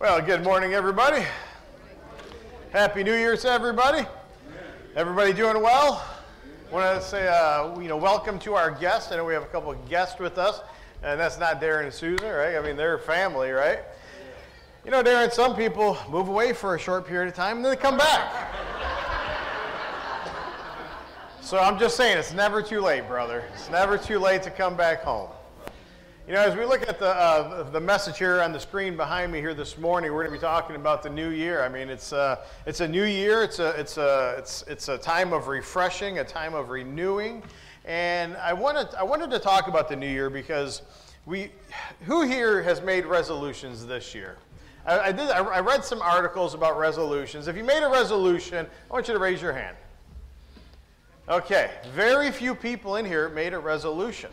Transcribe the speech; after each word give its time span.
Well, 0.00 0.22
good 0.22 0.44
morning, 0.44 0.74
everybody. 0.74 1.24
Happy 2.70 3.02
New 3.02 3.16
Year 3.16 3.36
to 3.36 3.50
everybody. 3.50 4.06
Everybody 4.94 5.32
doing 5.32 5.60
well? 5.60 6.06
Want 6.70 7.02
to 7.02 7.04
say, 7.04 7.26
uh, 7.26 7.76
you 7.80 7.88
know, 7.88 7.96
welcome 7.96 8.38
to 8.38 8.54
our 8.54 8.70
guests. 8.70 9.10
I 9.10 9.16
know 9.16 9.24
we 9.24 9.34
have 9.34 9.42
a 9.42 9.46
couple 9.46 9.72
of 9.72 9.88
guests 9.88 10.20
with 10.20 10.38
us, 10.38 10.60
and 11.02 11.18
that's 11.18 11.40
not 11.40 11.60
Darren 11.60 11.82
and 11.82 11.92
Susan, 11.92 12.28
right? 12.28 12.54
I 12.54 12.62
mean, 12.62 12.76
they're 12.76 12.98
family, 12.98 13.50
right? 13.50 13.80
You 14.84 14.92
know, 14.92 15.02
Darren, 15.02 15.32
some 15.32 15.56
people 15.56 15.98
move 16.08 16.28
away 16.28 16.52
for 16.52 16.76
a 16.76 16.78
short 16.78 17.04
period 17.04 17.30
of 17.30 17.34
time 17.34 17.56
and 17.56 17.66
then 17.66 17.72
they 17.72 17.76
come 17.76 17.98
back. 17.98 18.54
so 21.40 21.58
I'm 21.58 21.76
just 21.76 21.96
saying, 21.96 22.18
it's 22.18 22.32
never 22.32 22.62
too 22.62 22.82
late, 22.82 23.08
brother. 23.08 23.42
It's 23.52 23.68
never 23.68 23.98
too 23.98 24.20
late 24.20 24.44
to 24.44 24.50
come 24.52 24.76
back 24.76 25.02
home. 25.02 25.30
You 26.28 26.34
know, 26.34 26.42
as 26.42 26.54
we 26.54 26.66
look 26.66 26.86
at 26.86 26.98
the, 26.98 27.08
uh, 27.08 27.70
the 27.70 27.80
message 27.80 28.18
here 28.18 28.42
on 28.42 28.52
the 28.52 28.60
screen 28.60 28.98
behind 28.98 29.32
me 29.32 29.40
here 29.40 29.54
this 29.54 29.78
morning, 29.78 30.12
we're 30.12 30.24
going 30.24 30.34
to 30.34 30.38
be 30.38 30.46
talking 30.46 30.76
about 30.76 31.02
the 31.02 31.08
new 31.08 31.30
year. 31.30 31.62
I 31.62 31.70
mean, 31.70 31.88
it's, 31.88 32.12
uh, 32.12 32.44
it's 32.66 32.80
a 32.80 32.86
new 32.86 33.04
year. 33.04 33.42
It's 33.42 33.60
a, 33.60 33.70
it's, 33.80 33.96
a, 33.96 34.34
it's, 34.36 34.62
it's 34.68 34.88
a 34.90 34.98
time 34.98 35.32
of 35.32 35.48
refreshing, 35.48 36.18
a 36.18 36.24
time 36.24 36.52
of 36.52 36.68
renewing. 36.68 37.42
And 37.86 38.36
I 38.36 38.52
wanted, 38.52 38.94
I 38.94 39.04
wanted 39.04 39.30
to 39.30 39.38
talk 39.38 39.68
about 39.68 39.88
the 39.88 39.96
new 39.96 40.06
year 40.06 40.28
because 40.28 40.82
we, 41.24 41.50
who 42.02 42.26
here 42.26 42.62
has 42.62 42.82
made 42.82 43.06
resolutions 43.06 43.86
this 43.86 44.14
year? 44.14 44.36
I, 44.84 44.98
I 44.98 45.12
did, 45.12 45.30
I 45.30 45.60
read 45.60 45.82
some 45.82 46.02
articles 46.02 46.52
about 46.52 46.76
resolutions. 46.76 47.48
If 47.48 47.56
you 47.56 47.64
made 47.64 47.82
a 47.82 47.88
resolution, 47.88 48.66
I 48.66 48.92
want 48.92 49.08
you 49.08 49.14
to 49.14 49.20
raise 49.20 49.40
your 49.40 49.54
hand. 49.54 49.78
Okay, 51.26 51.70
very 51.94 52.30
few 52.30 52.54
people 52.54 52.96
in 52.96 53.06
here 53.06 53.30
made 53.30 53.54
a 53.54 53.58
resolution. 53.58 54.28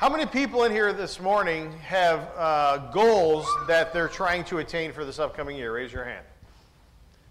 How 0.00 0.08
many 0.08 0.24
people 0.24 0.64
in 0.64 0.72
here 0.72 0.94
this 0.94 1.20
morning 1.20 1.70
have 1.80 2.30
uh, 2.34 2.78
goals 2.90 3.46
that 3.68 3.92
they're 3.92 4.08
trying 4.08 4.44
to 4.44 4.56
attain 4.56 4.92
for 4.92 5.04
this 5.04 5.18
upcoming 5.18 5.58
year? 5.58 5.74
Raise 5.74 5.92
your 5.92 6.04
hand. 6.04 6.24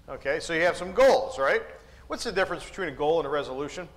Okay, 0.08 0.40
so 0.40 0.54
you 0.54 0.62
have 0.62 0.78
some 0.78 0.92
goals, 0.92 1.40
right? 1.40 1.64
What's 2.06 2.26
the 2.26 2.32
difference 2.32 2.64
between 2.64 2.90
a 2.90 2.92
goal 2.92 3.18
and 3.18 3.26
a 3.26 3.30
resolution? 3.30 3.90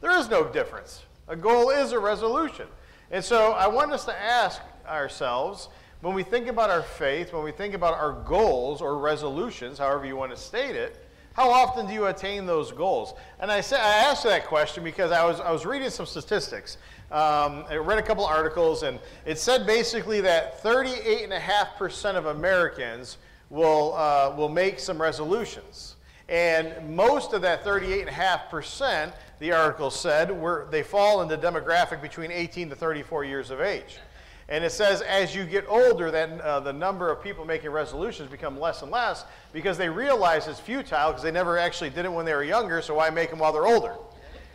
There 0.00 0.16
is 0.16 0.30
no 0.30 0.44
difference. 0.48 1.02
A 1.28 1.36
goal 1.36 1.68
is 1.68 1.92
a 1.92 1.98
resolution. 1.98 2.66
And 3.10 3.22
so 3.22 3.52
I 3.52 3.66
want 3.66 3.92
us 3.92 4.06
to 4.06 4.18
ask 4.18 4.62
ourselves 4.88 5.68
when 6.00 6.14
we 6.14 6.22
think 6.22 6.46
about 6.46 6.70
our 6.70 6.82
faith, 6.82 7.30
when 7.30 7.44
we 7.44 7.52
think 7.52 7.74
about 7.74 7.92
our 7.92 8.12
goals 8.12 8.80
or 8.80 8.96
resolutions, 8.96 9.76
however 9.76 10.06
you 10.06 10.16
want 10.16 10.34
to 10.34 10.38
state 10.38 10.74
it, 10.74 11.05
how 11.36 11.50
often 11.50 11.86
do 11.86 11.92
you 11.92 12.06
attain 12.06 12.46
those 12.46 12.72
goals? 12.72 13.12
And 13.40 13.52
I, 13.52 13.60
say, 13.60 13.76
I 13.76 14.08
asked 14.08 14.24
that 14.24 14.46
question 14.46 14.82
because 14.82 15.12
I 15.12 15.22
was, 15.22 15.38
I 15.38 15.50
was 15.50 15.66
reading 15.66 15.90
some 15.90 16.06
statistics. 16.06 16.78
Um, 17.12 17.66
I 17.68 17.76
read 17.76 17.98
a 17.98 18.02
couple 18.02 18.24
articles, 18.24 18.82
and 18.82 18.98
it 19.26 19.38
said 19.38 19.66
basically 19.66 20.22
that 20.22 20.62
38.5% 20.62 22.14
of 22.14 22.24
Americans 22.24 23.18
will, 23.50 23.92
uh, 23.96 24.34
will 24.34 24.48
make 24.48 24.78
some 24.78 25.00
resolutions. 25.00 25.96
And 26.30 26.96
most 26.96 27.34
of 27.34 27.42
that 27.42 27.62
38.5%, 27.62 29.12
the 29.38 29.52
article 29.52 29.90
said, 29.90 30.30
were, 30.30 30.66
they 30.70 30.82
fall 30.82 31.20
in 31.20 31.28
the 31.28 31.36
demographic 31.36 32.00
between 32.00 32.32
18 32.32 32.70
to 32.70 32.74
34 32.74 33.24
years 33.24 33.50
of 33.50 33.60
age. 33.60 33.98
And 34.48 34.64
it 34.64 34.70
says 34.70 35.02
as 35.02 35.34
you 35.34 35.44
get 35.44 35.64
older, 35.68 36.10
then 36.10 36.40
uh, 36.40 36.60
the 36.60 36.72
number 36.72 37.10
of 37.10 37.22
people 37.22 37.44
making 37.44 37.70
resolutions 37.70 38.30
become 38.30 38.60
less 38.60 38.82
and 38.82 38.92
less 38.92 39.24
because 39.52 39.76
they 39.76 39.88
realize 39.88 40.46
it's 40.46 40.60
futile 40.60 41.10
because 41.10 41.22
they 41.22 41.32
never 41.32 41.58
actually 41.58 41.90
did 41.90 42.04
it 42.04 42.12
when 42.12 42.24
they 42.24 42.34
were 42.34 42.44
younger, 42.44 42.80
so 42.80 42.94
why 42.94 43.10
make 43.10 43.30
them 43.30 43.40
while 43.40 43.52
they're 43.52 43.66
older? 43.66 43.96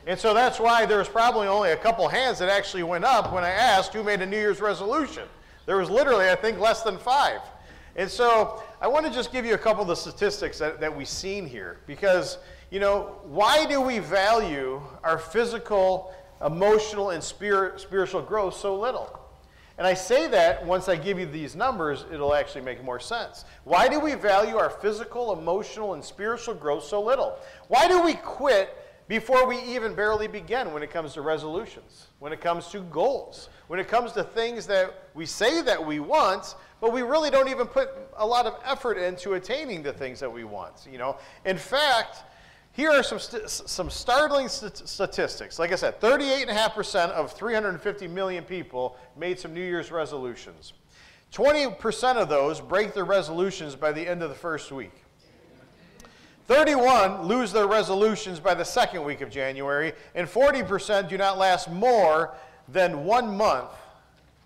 And 0.07 0.17
so 0.17 0.33
that's 0.33 0.59
why 0.59 0.85
there's 0.85 1.09
probably 1.09 1.47
only 1.47 1.71
a 1.71 1.77
couple 1.77 2.07
hands 2.07 2.39
that 2.39 2.49
actually 2.49 2.83
went 2.83 3.03
up 3.03 3.33
when 3.33 3.43
I 3.43 3.49
asked 3.49 3.93
who 3.93 4.01
made 4.01 4.21
a 4.21 4.25
New 4.25 4.37
Year's 4.37 4.61
resolution. 4.61 5.23
There 5.65 5.77
was 5.77 5.89
literally, 5.89 6.29
I 6.29 6.35
think, 6.35 6.57
less 6.57 6.81
than 6.81 6.97
five. 6.97 7.41
And 7.95 8.09
so 8.09 8.63
I 8.79 8.87
want 8.87 9.05
to 9.05 9.11
just 9.11 9.31
give 9.31 9.45
you 9.45 9.53
a 9.53 9.59
couple 9.59 9.81
of 9.81 9.87
the 9.89 9.95
statistics 9.95 10.57
that, 10.59 10.79
that 10.79 10.95
we've 10.95 11.07
seen 11.07 11.45
here 11.45 11.79
because, 11.85 12.37
you 12.71 12.79
know, 12.79 13.19
why 13.23 13.65
do 13.65 13.81
we 13.81 13.99
value 13.99 14.81
our 15.03 15.17
physical, 15.17 16.15
emotional, 16.43 17.11
and 17.11 17.23
spirit, 17.23 17.79
spiritual 17.79 18.21
growth 18.21 18.55
so 18.55 18.79
little? 18.79 19.20
And 19.77 19.87
I 19.87 19.93
say 19.93 20.27
that 20.27 20.65
once 20.65 20.89
I 20.89 20.95
give 20.95 21.17
you 21.17 21.25
these 21.25 21.55
numbers, 21.55 22.05
it'll 22.11 22.35
actually 22.35 22.61
make 22.61 22.83
more 22.83 22.99
sense. 22.99 23.45
Why 23.63 23.87
do 23.87 23.99
we 23.99 24.13
value 24.15 24.57
our 24.57 24.69
physical, 24.69 25.33
emotional, 25.33 25.93
and 25.93 26.03
spiritual 26.03 26.55
growth 26.55 26.83
so 26.83 27.01
little? 27.01 27.39
Why 27.67 27.87
do 27.87 28.01
we 28.03 28.15
quit 28.15 28.77
before 29.07 29.45
we 29.45 29.59
even 29.63 29.93
barely 29.93 30.27
begin 30.27 30.71
when 30.71 30.83
it 30.83 30.89
comes 30.89 31.13
to 31.13 31.21
resolutions, 31.21 32.07
when 32.19 32.31
it 32.31 32.39
comes 32.39 32.67
to 32.67 32.79
goals, 32.79 33.49
when 33.67 33.79
it 33.79 33.87
comes 33.89 34.13
to 34.13 34.23
things 34.23 34.65
that 34.67 35.09
we 35.13 35.25
say 35.25 35.61
that 35.61 35.85
we 35.85 35.99
want, 35.99 36.55
but 36.79 36.93
we 36.93 37.01
really 37.01 37.29
don't 37.29 37.49
even 37.49 37.67
put 37.67 37.89
a 38.17 38.25
lot 38.25 38.45
of 38.45 38.57
effort 38.63 38.97
into 38.97 39.33
attaining 39.33 39.83
the 39.83 39.91
things 39.91 40.19
that 40.19 40.31
we 40.31 40.43
want, 40.43 40.87
you 40.89 40.97
know? 40.97 41.17
In 41.43 41.57
fact, 41.57 42.23
here 42.73 42.91
are 42.91 43.03
some, 43.03 43.19
st 43.19 43.49
some 43.49 43.89
startling 43.89 44.47
st 44.47 44.87
statistics. 44.87 45.59
Like 45.59 45.71
I 45.71 45.75
said, 45.75 45.99
38.5% 45.99 47.11
of 47.11 47.33
350 47.33 48.07
million 48.07 48.43
people 48.45 48.97
made 49.17 49.39
some 49.39 49.53
New 49.53 49.63
Year's 49.63 49.91
resolutions. 49.91 50.73
20% 51.33 52.15
of 52.15 52.29
those 52.29 52.61
break 52.61 52.93
their 52.93 53.05
resolutions 53.05 53.75
by 53.75 53.91
the 53.91 54.05
end 54.05 54.23
of 54.23 54.29
the 54.29 54.35
first 54.35 54.71
week. 54.71 54.91
31 56.47 57.23
lose 57.23 57.53
their 57.53 57.67
resolutions 57.67 58.39
by 58.39 58.53
the 58.53 58.65
second 58.65 59.03
week 59.03 59.21
of 59.21 59.29
January, 59.29 59.93
and 60.15 60.27
40% 60.27 61.07
do 61.07 61.17
not 61.17 61.37
last 61.37 61.69
more 61.69 62.33
than 62.67 63.05
one 63.05 63.37
month 63.37 63.71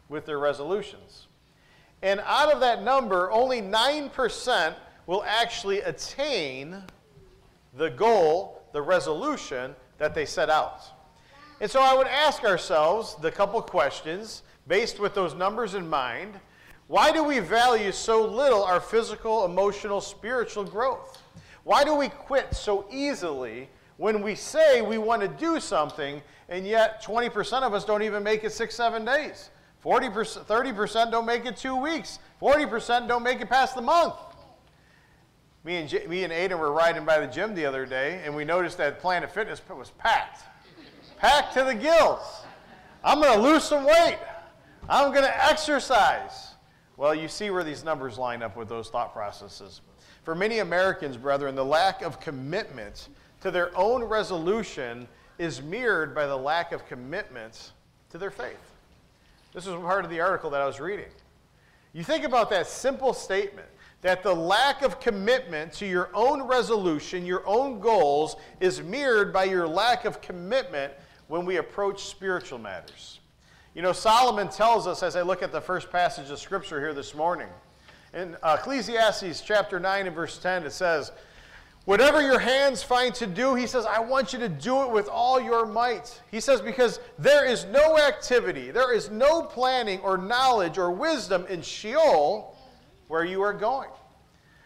with 0.09 0.25
their 0.25 0.37
resolutions. 0.39 1.27
And 2.01 2.19
out 2.25 2.51
of 2.51 2.59
that 2.59 2.83
number, 2.83 3.31
only 3.31 3.61
9% 3.61 4.75
will 5.07 5.23
actually 5.23 5.79
attain 5.81 6.83
the 7.77 7.89
goal, 7.89 8.61
the 8.71 8.81
resolution 8.81 9.75
that 9.97 10.13
they 10.13 10.25
set 10.25 10.49
out. 10.49 10.81
And 11.61 11.71
so 11.71 11.81
I 11.81 11.93
would 11.95 12.07
ask 12.07 12.43
ourselves 12.43 13.15
the 13.21 13.31
couple 13.31 13.61
questions 13.61 14.43
based 14.67 14.99
with 14.99 15.13
those 15.13 15.33
numbers 15.33 15.73
in 15.73 15.87
mind. 15.87 16.39
Why 16.87 17.11
do 17.11 17.23
we 17.23 17.39
value 17.39 17.91
so 17.91 18.25
little 18.25 18.63
our 18.63 18.79
physical, 18.79 19.45
emotional, 19.45 20.01
spiritual 20.01 20.65
growth? 20.65 21.21
Why 21.63 21.83
do 21.83 21.95
we 21.95 22.09
quit 22.09 22.53
so 22.53 22.85
easily 22.91 23.69
when 23.97 24.21
we 24.21 24.35
say 24.35 24.81
we 24.81 24.97
want 24.97 25.21
to 25.21 25.27
do 25.27 25.59
something 25.59 26.21
and 26.49 26.67
yet 26.67 27.03
20% 27.03 27.63
of 27.63 27.73
us 27.73 27.85
don't 27.85 28.03
even 28.03 28.21
make 28.21 28.43
it 28.43 28.51
six, 28.51 28.75
seven 28.75 29.03
days? 29.05 29.49
40%, 29.83 30.45
30% 30.45 31.11
don't 31.11 31.25
make 31.25 31.45
it 31.45 31.57
two 31.57 31.75
weeks. 31.75 32.19
40% 32.41 33.07
don't 33.07 33.23
make 33.23 33.39
it 33.39 33.49
past 33.49 33.75
the 33.75 33.81
month. 33.81 34.15
Me 35.65 35.77
and, 35.77 35.89
J 35.89 36.05
me 36.05 36.23
and 36.23 36.31
Aiden 36.31 36.59
were 36.59 36.71
riding 36.71 37.05
by 37.05 37.19
the 37.19 37.25
gym 37.25 37.55
the 37.55 37.65
other 37.65 37.87
day, 37.87 38.21
and 38.23 38.35
we 38.35 38.45
noticed 38.45 38.77
that 38.77 38.99
Planet 38.99 39.31
Fitness 39.31 39.59
was 39.67 39.89
packed. 39.97 40.43
packed 41.17 41.55
to 41.55 41.63
the 41.63 41.73
gills. 41.73 42.43
I'm 43.03 43.19
going 43.19 43.35
to 43.35 43.43
lose 43.43 43.63
some 43.63 43.83
weight. 43.83 44.19
I'm 44.87 45.11
going 45.11 45.25
to 45.25 45.45
exercise. 45.45 46.53
Well, 46.97 47.15
you 47.15 47.27
see 47.27 47.49
where 47.49 47.63
these 47.63 47.83
numbers 47.83 48.19
line 48.19 48.43
up 48.43 48.55
with 48.55 48.69
those 48.69 48.89
thought 48.89 49.11
processes. 49.11 49.81
For 50.23 50.35
many 50.35 50.59
Americans, 50.59 51.17
brethren, 51.17 51.55
the 51.55 51.65
lack 51.65 52.03
of 52.03 52.19
commitment 52.19 53.09
to 53.41 53.49
their 53.49 53.75
own 53.75 54.03
resolution 54.03 55.07
is 55.39 55.63
mirrored 55.63 56.13
by 56.13 56.27
the 56.27 56.37
lack 56.37 56.73
of 56.73 56.87
commitment 56.87 57.71
to 58.11 58.19
their 58.19 58.31
faith. 58.31 58.71
This 59.53 59.65
is 59.65 59.73
part 59.73 60.05
of 60.05 60.11
the 60.11 60.21
article 60.21 60.51
that 60.51 60.61
I 60.61 60.67
was 60.67 60.79
reading. 60.79 61.09
You 61.91 62.03
think 62.03 62.23
about 62.23 62.51
that 62.51 62.67
simple 62.67 63.13
statement 63.13 63.67
that 64.05 64.21
the 64.21 64.31
lack 64.31 64.83
of 64.83 64.99
commitment 64.99 65.73
to 65.73 65.83
your 65.83 66.11
own 66.13 66.43
resolution, 66.43 67.25
your 67.25 67.41
own 67.47 67.79
goals, 67.79 68.35
is 68.59 68.83
mirrored 68.83 69.33
by 69.33 69.43
your 69.45 69.67
lack 69.67 70.05
of 70.05 70.21
commitment 70.21 70.93
when 71.27 71.43
we 71.43 71.57
approach 71.57 72.03
spiritual 72.03 72.59
matters. 72.59 73.19
You 73.73 73.81
know, 73.81 73.93
Solomon 73.93 74.47
tells 74.47 74.85
us, 74.85 75.01
as 75.01 75.15
I 75.15 75.23
look 75.23 75.41
at 75.41 75.51
the 75.51 75.59
first 75.59 75.91
passage 75.91 76.29
of 76.29 76.37
Scripture 76.37 76.79
here 76.79 76.93
this 76.93 77.15
morning, 77.15 77.47
in 78.13 78.37
Ecclesiastes 78.43 79.41
chapter 79.41 79.79
9 79.79 80.05
and 80.05 80.15
verse 80.15 80.37
10, 80.37 80.65
it 80.65 80.71
says, 80.71 81.11
Whatever 81.85 82.21
your 82.21 82.37
hands 82.37 82.83
find 82.83 83.13
to 83.15 83.25
do, 83.25 83.55
he 83.55 83.65
says, 83.65 83.87
I 83.87 84.01
want 84.01 84.33
you 84.33 84.39
to 84.39 84.49
do 84.49 84.83
it 84.83 84.91
with 84.91 85.07
all 85.07 85.41
your 85.41 85.65
might. 85.65 86.21
He 86.29 86.39
says, 86.39 86.61
because 86.61 86.99
there 87.17 87.43
is 87.43 87.65
no 87.65 87.97
activity, 87.97 88.69
there 88.69 88.93
is 88.93 89.09
no 89.09 89.41
planning 89.41 89.99
or 90.01 90.15
knowledge 90.15 90.77
or 90.77 90.91
wisdom 90.91 91.47
in 91.49 91.63
Sheol 91.63 92.54
where 93.07 93.23
you 93.23 93.41
are 93.41 93.53
going. 93.53 93.89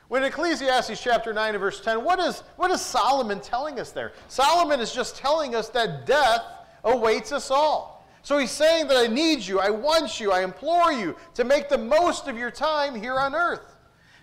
When 0.07 0.23
Ecclesiastes 0.23 1.01
chapter 1.01 1.33
9 1.33 1.49
and 1.49 1.59
verse 1.59 1.81
10, 1.81 2.03
what 2.03 2.19
is, 2.19 2.41
what 2.55 2.71
is 2.71 2.81
Solomon 2.81 3.39
telling 3.39 3.79
us 3.79 3.91
there? 3.91 4.13
Solomon 4.27 4.79
is 4.79 4.91
just 4.91 5.15
telling 5.15 5.53
us 5.53 5.69
that 5.69 6.05
death 6.07 6.43
awaits 6.83 7.31
us 7.31 7.51
all. 7.51 8.07
So 8.23 8.37
he's 8.37 8.51
saying 8.51 8.87
that 8.87 8.97
I 8.97 9.07
need 9.07 9.45
you, 9.45 9.59
I 9.59 9.69
want 9.69 10.19
you, 10.19 10.31
I 10.31 10.43
implore 10.43 10.91
you 10.91 11.15
to 11.35 11.43
make 11.43 11.69
the 11.69 11.77
most 11.77 12.27
of 12.27 12.37
your 12.37 12.51
time 12.51 12.95
here 12.95 13.19
on 13.19 13.35
earth. 13.35 13.75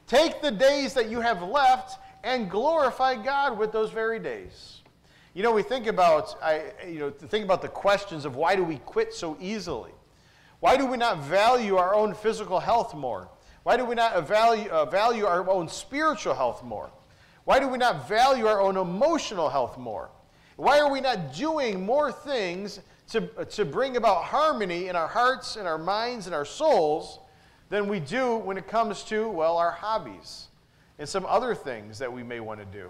Take 0.06 0.42
the 0.42 0.50
days 0.50 0.92
that 0.94 1.08
you 1.08 1.20
have 1.20 1.42
left 1.42 1.98
and 2.22 2.50
glorify 2.50 3.14
God 3.14 3.56
with 3.56 3.72
those 3.72 3.90
very 3.90 4.18
days. 4.18 4.82
You 5.34 5.42
know, 5.42 5.52
we 5.52 5.62
think 5.62 5.86
about, 5.86 6.34
I, 6.42 6.62
you 6.86 6.98
know, 6.98 7.10
think 7.10 7.44
about 7.44 7.62
the 7.62 7.68
questions 7.68 8.24
of 8.24 8.36
why 8.36 8.56
do 8.56 8.64
we 8.64 8.78
quit 8.78 9.14
so 9.14 9.36
easily? 9.40 9.92
Why 10.60 10.76
do 10.76 10.86
we 10.86 10.96
not 10.96 11.18
value 11.18 11.76
our 11.76 11.94
own 11.94 12.14
physical 12.14 12.58
health 12.58 12.94
more? 12.94 13.28
Why 13.66 13.76
do 13.76 13.84
we 13.84 13.96
not 13.96 14.28
value, 14.28 14.68
uh, 14.70 14.84
value 14.84 15.26
our 15.26 15.50
own 15.50 15.68
spiritual 15.68 16.34
health 16.34 16.62
more? 16.62 16.88
Why 17.46 17.58
do 17.58 17.66
we 17.66 17.78
not 17.78 18.06
value 18.06 18.46
our 18.46 18.60
own 18.60 18.76
emotional 18.76 19.48
health 19.48 19.76
more? 19.76 20.08
Why 20.54 20.78
are 20.78 20.88
we 20.88 21.00
not 21.00 21.34
doing 21.34 21.84
more 21.84 22.12
things 22.12 22.78
to, 23.08 23.22
to 23.22 23.64
bring 23.64 23.96
about 23.96 24.22
harmony 24.22 24.86
in 24.86 24.94
our 24.94 25.08
hearts 25.08 25.56
and 25.56 25.66
our 25.66 25.78
minds 25.78 26.26
and 26.26 26.34
our 26.34 26.44
souls 26.44 27.18
than 27.68 27.88
we 27.88 27.98
do 27.98 28.36
when 28.36 28.56
it 28.56 28.68
comes 28.68 29.02
to, 29.06 29.28
well, 29.28 29.56
our 29.56 29.72
hobbies 29.72 30.46
and 31.00 31.08
some 31.08 31.26
other 31.26 31.52
things 31.52 31.98
that 31.98 32.12
we 32.12 32.22
may 32.22 32.38
want 32.38 32.60
to 32.60 32.66
do? 32.66 32.88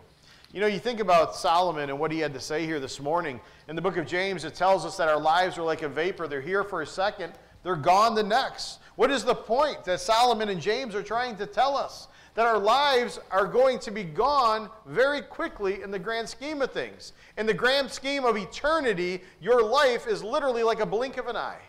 You 0.52 0.60
know, 0.60 0.66
you 0.66 0.78
think 0.78 1.00
about 1.00 1.34
Solomon 1.34 1.88
and 1.88 1.98
what 1.98 2.12
he 2.12 2.18
had 2.18 2.34
to 2.34 2.40
say 2.40 2.66
here 2.66 2.80
this 2.80 3.00
morning. 3.00 3.40
In 3.68 3.76
the 3.76 3.82
book 3.82 3.96
of 3.96 4.06
James, 4.06 4.44
it 4.44 4.54
tells 4.54 4.84
us 4.84 4.98
that 4.98 5.08
our 5.08 5.18
lives 5.18 5.56
are 5.56 5.62
like 5.62 5.80
a 5.80 5.88
vapor. 5.88 6.28
They're 6.28 6.42
here 6.42 6.64
for 6.64 6.82
a 6.82 6.86
second, 6.86 7.32
they're 7.62 7.76
gone 7.76 8.14
the 8.14 8.22
next. 8.22 8.80
What 8.96 9.10
is 9.10 9.24
the 9.24 9.34
point 9.34 9.84
that 9.84 10.00
Solomon 10.00 10.48
and 10.48 10.60
James 10.60 10.94
are 10.94 11.02
trying 11.02 11.36
to 11.36 11.46
tell 11.46 11.76
us? 11.76 12.08
That 12.34 12.46
our 12.46 12.58
lives 12.58 13.18
are 13.30 13.46
going 13.46 13.78
to 13.80 13.90
be 13.90 14.04
gone 14.04 14.68
very 14.84 15.22
quickly 15.22 15.82
in 15.82 15.90
the 15.90 15.98
grand 15.98 16.28
scheme 16.28 16.60
of 16.60 16.72
things. 16.72 17.12
In 17.38 17.46
the 17.46 17.54
grand 17.54 17.90
scheme 17.90 18.24
of 18.24 18.36
eternity, 18.36 19.22
your 19.40 19.62
life 19.62 20.06
is 20.06 20.22
literally 20.22 20.62
like 20.62 20.80
a 20.80 20.86
blink 20.86 21.16
of 21.16 21.28
an 21.28 21.36
eye. 21.36 21.60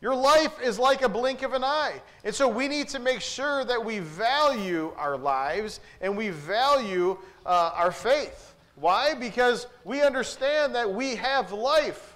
Your 0.00 0.14
life 0.14 0.60
is 0.62 0.78
like 0.78 1.02
a 1.02 1.08
blink 1.08 1.42
of 1.42 1.52
an 1.52 1.62
eye. 1.62 2.00
And 2.24 2.34
so 2.34 2.48
we 2.48 2.68
need 2.68 2.88
to 2.88 2.98
make 2.98 3.20
sure 3.20 3.64
that 3.64 3.84
we 3.84 3.98
value 3.98 4.92
our 4.96 5.16
lives 5.16 5.80
and 6.00 6.16
we 6.16 6.30
value 6.30 7.18
uh, 7.44 7.72
our 7.74 7.92
faith. 7.92 8.54
Why? 8.76 9.14
Because 9.14 9.66
we 9.84 10.00
understand 10.00 10.74
that 10.74 10.90
we 10.92 11.16
have 11.16 11.52
life. 11.52 12.09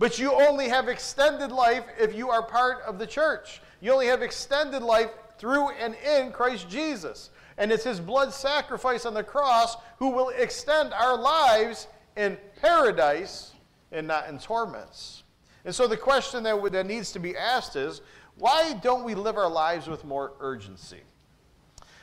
But 0.00 0.18
you 0.18 0.32
only 0.32 0.66
have 0.70 0.88
extended 0.88 1.52
life 1.52 1.84
if 1.98 2.14
you 2.14 2.30
are 2.30 2.42
part 2.42 2.80
of 2.86 2.98
the 2.98 3.06
church. 3.06 3.60
You 3.82 3.92
only 3.92 4.06
have 4.06 4.22
extended 4.22 4.82
life 4.82 5.10
through 5.36 5.68
and 5.72 5.94
in 5.94 6.32
Christ 6.32 6.70
Jesus. 6.70 7.28
And 7.58 7.70
it's 7.70 7.84
his 7.84 8.00
blood 8.00 8.32
sacrifice 8.32 9.04
on 9.04 9.12
the 9.12 9.22
cross 9.22 9.76
who 9.98 10.08
will 10.08 10.30
extend 10.30 10.94
our 10.94 11.18
lives 11.18 11.86
in 12.16 12.38
paradise 12.62 13.52
and 13.92 14.06
not 14.06 14.26
in 14.26 14.38
torments. 14.38 15.22
And 15.66 15.74
so 15.74 15.86
the 15.86 15.98
question 15.98 16.42
that, 16.44 16.72
that 16.72 16.86
needs 16.86 17.12
to 17.12 17.18
be 17.18 17.36
asked 17.36 17.76
is 17.76 18.00
why 18.36 18.72
don't 18.82 19.04
we 19.04 19.14
live 19.14 19.36
our 19.36 19.50
lives 19.50 19.86
with 19.86 20.06
more 20.06 20.32
urgency? 20.40 21.02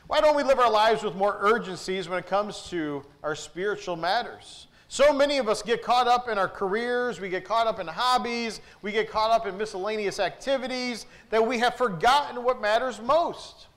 Why 0.05 0.21
don't 0.21 0.35
we 0.35 0.43
live 0.43 0.59
our 0.59 0.71
lives 0.71 1.01
with 1.01 1.15
more 1.15 1.35
urgencies 1.41 2.07
when 2.07 2.19
it 2.19 2.27
comes 2.27 2.69
to 2.69 3.03
our 3.23 3.33
spiritual 3.33 3.95
matters? 3.95 4.66
So 4.89 5.11
many 5.11 5.37
of 5.37 5.49
us 5.49 5.61
get 5.61 5.83
caught 5.83 6.07
up 6.07 6.29
in 6.29 6.37
our 6.37 6.47
careers, 6.47 7.19
we 7.19 7.27
get 7.27 7.43
caught 7.43 7.67
up 7.67 7.79
in 7.79 7.87
hobbies, 7.87 8.61
we 8.81 8.93
get 8.93 9.09
caught 9.09 9.31
up 9.31 9.45
in 9.45 9.57
miscellaneous 9.57 10.17
activities 10.19 11.05
that 11.29 11.45
we 11.45 11.59
have 11.59 11.75
forgotten 11.75 12.41
what 12.43 12.61
matters 12.61 13.01
most. 13.01 13.67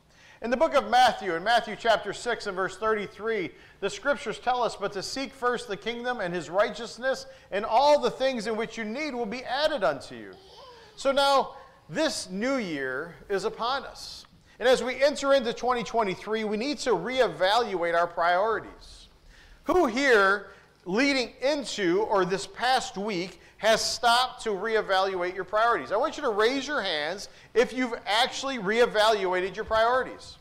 In 0.43 0.51
the 0.51 0.57
book 0.57 0.75
of 0.75 0.89
Matthew, 0.89 1.35
in 1.35 1.43
Matthew 1.43 1.77
chapter 1.77 2.13
6 2.13 2.47
and 2.47 2.57
verse 2.57 2.79
33, 2.79 3.51
the 3.81 3.91
scriptures 3.91 4.39
tell 4.39 4.63
us, 4.63 4.77
But 4.77 4.93
to 4.93 5.03
seek 5.03 5.35
first 5.35 5.69
the 5.69 5.77
kingdom 5.77 6.21
and 6.21 6.33
his 6.33 6.49
righteousness, 6.49 7.27
and 7.51 7.65
all 7.65 7.99
the 7.99 8.11
things 8.11 8.47
in 8.47 8.57
which 8.57 8.79
you 8.79 8.85
need 8.85 9.13
will 9.13 9.27
be 9.27 9.45
added 9.45 9.83
unto 9.83 10.15
you. 10.15 10.31
So 10.97 11.13
now, 11.13 11.57
this 11.91 12.31
new 12.31 12.57
year 12.57 13.17
is 13.29 13.45
upon 13.45 13.85
us. 13.85 14.25
And 14.61 14.69
as 14.69 14.83
we 14.83 15.03
enter 15.03 15.35
into 15.35 15.53
2023, 15.53 16.45
we 16.45 16.57
need 16.57 16.79
to 16.79 16.91
reevaluate 16.91 17.95
our 17.95 18.07
priorities. 18.07 19.09
Who 19.65 19.87
here, 19.87 20.51
leading 20.91 21.33
into 21.41 22.03
or 22.03 22.25
this 22.25 22.47
past 22.47 22.97
week, 22.97 23.41
has 23.59 23.85
stopped 23.85 24.43
to 24.45 24.51
reevaluate 24.51 25.35
your 25.35 25.45
priorities? 25.45 25.93
I 25.93 25.97
want 25.97 26.17
you 26.17 26.23
to 26.23 26.31
raise 26.31 26.67
your 26.67 26.81
hands 26.81 27.29
if 27.55 27.73
you've 27.73 27.95
actually 28.07 28.59
reevaluated 28.59 29.55
your 29.55 29.65
priorities. 29.65 30.39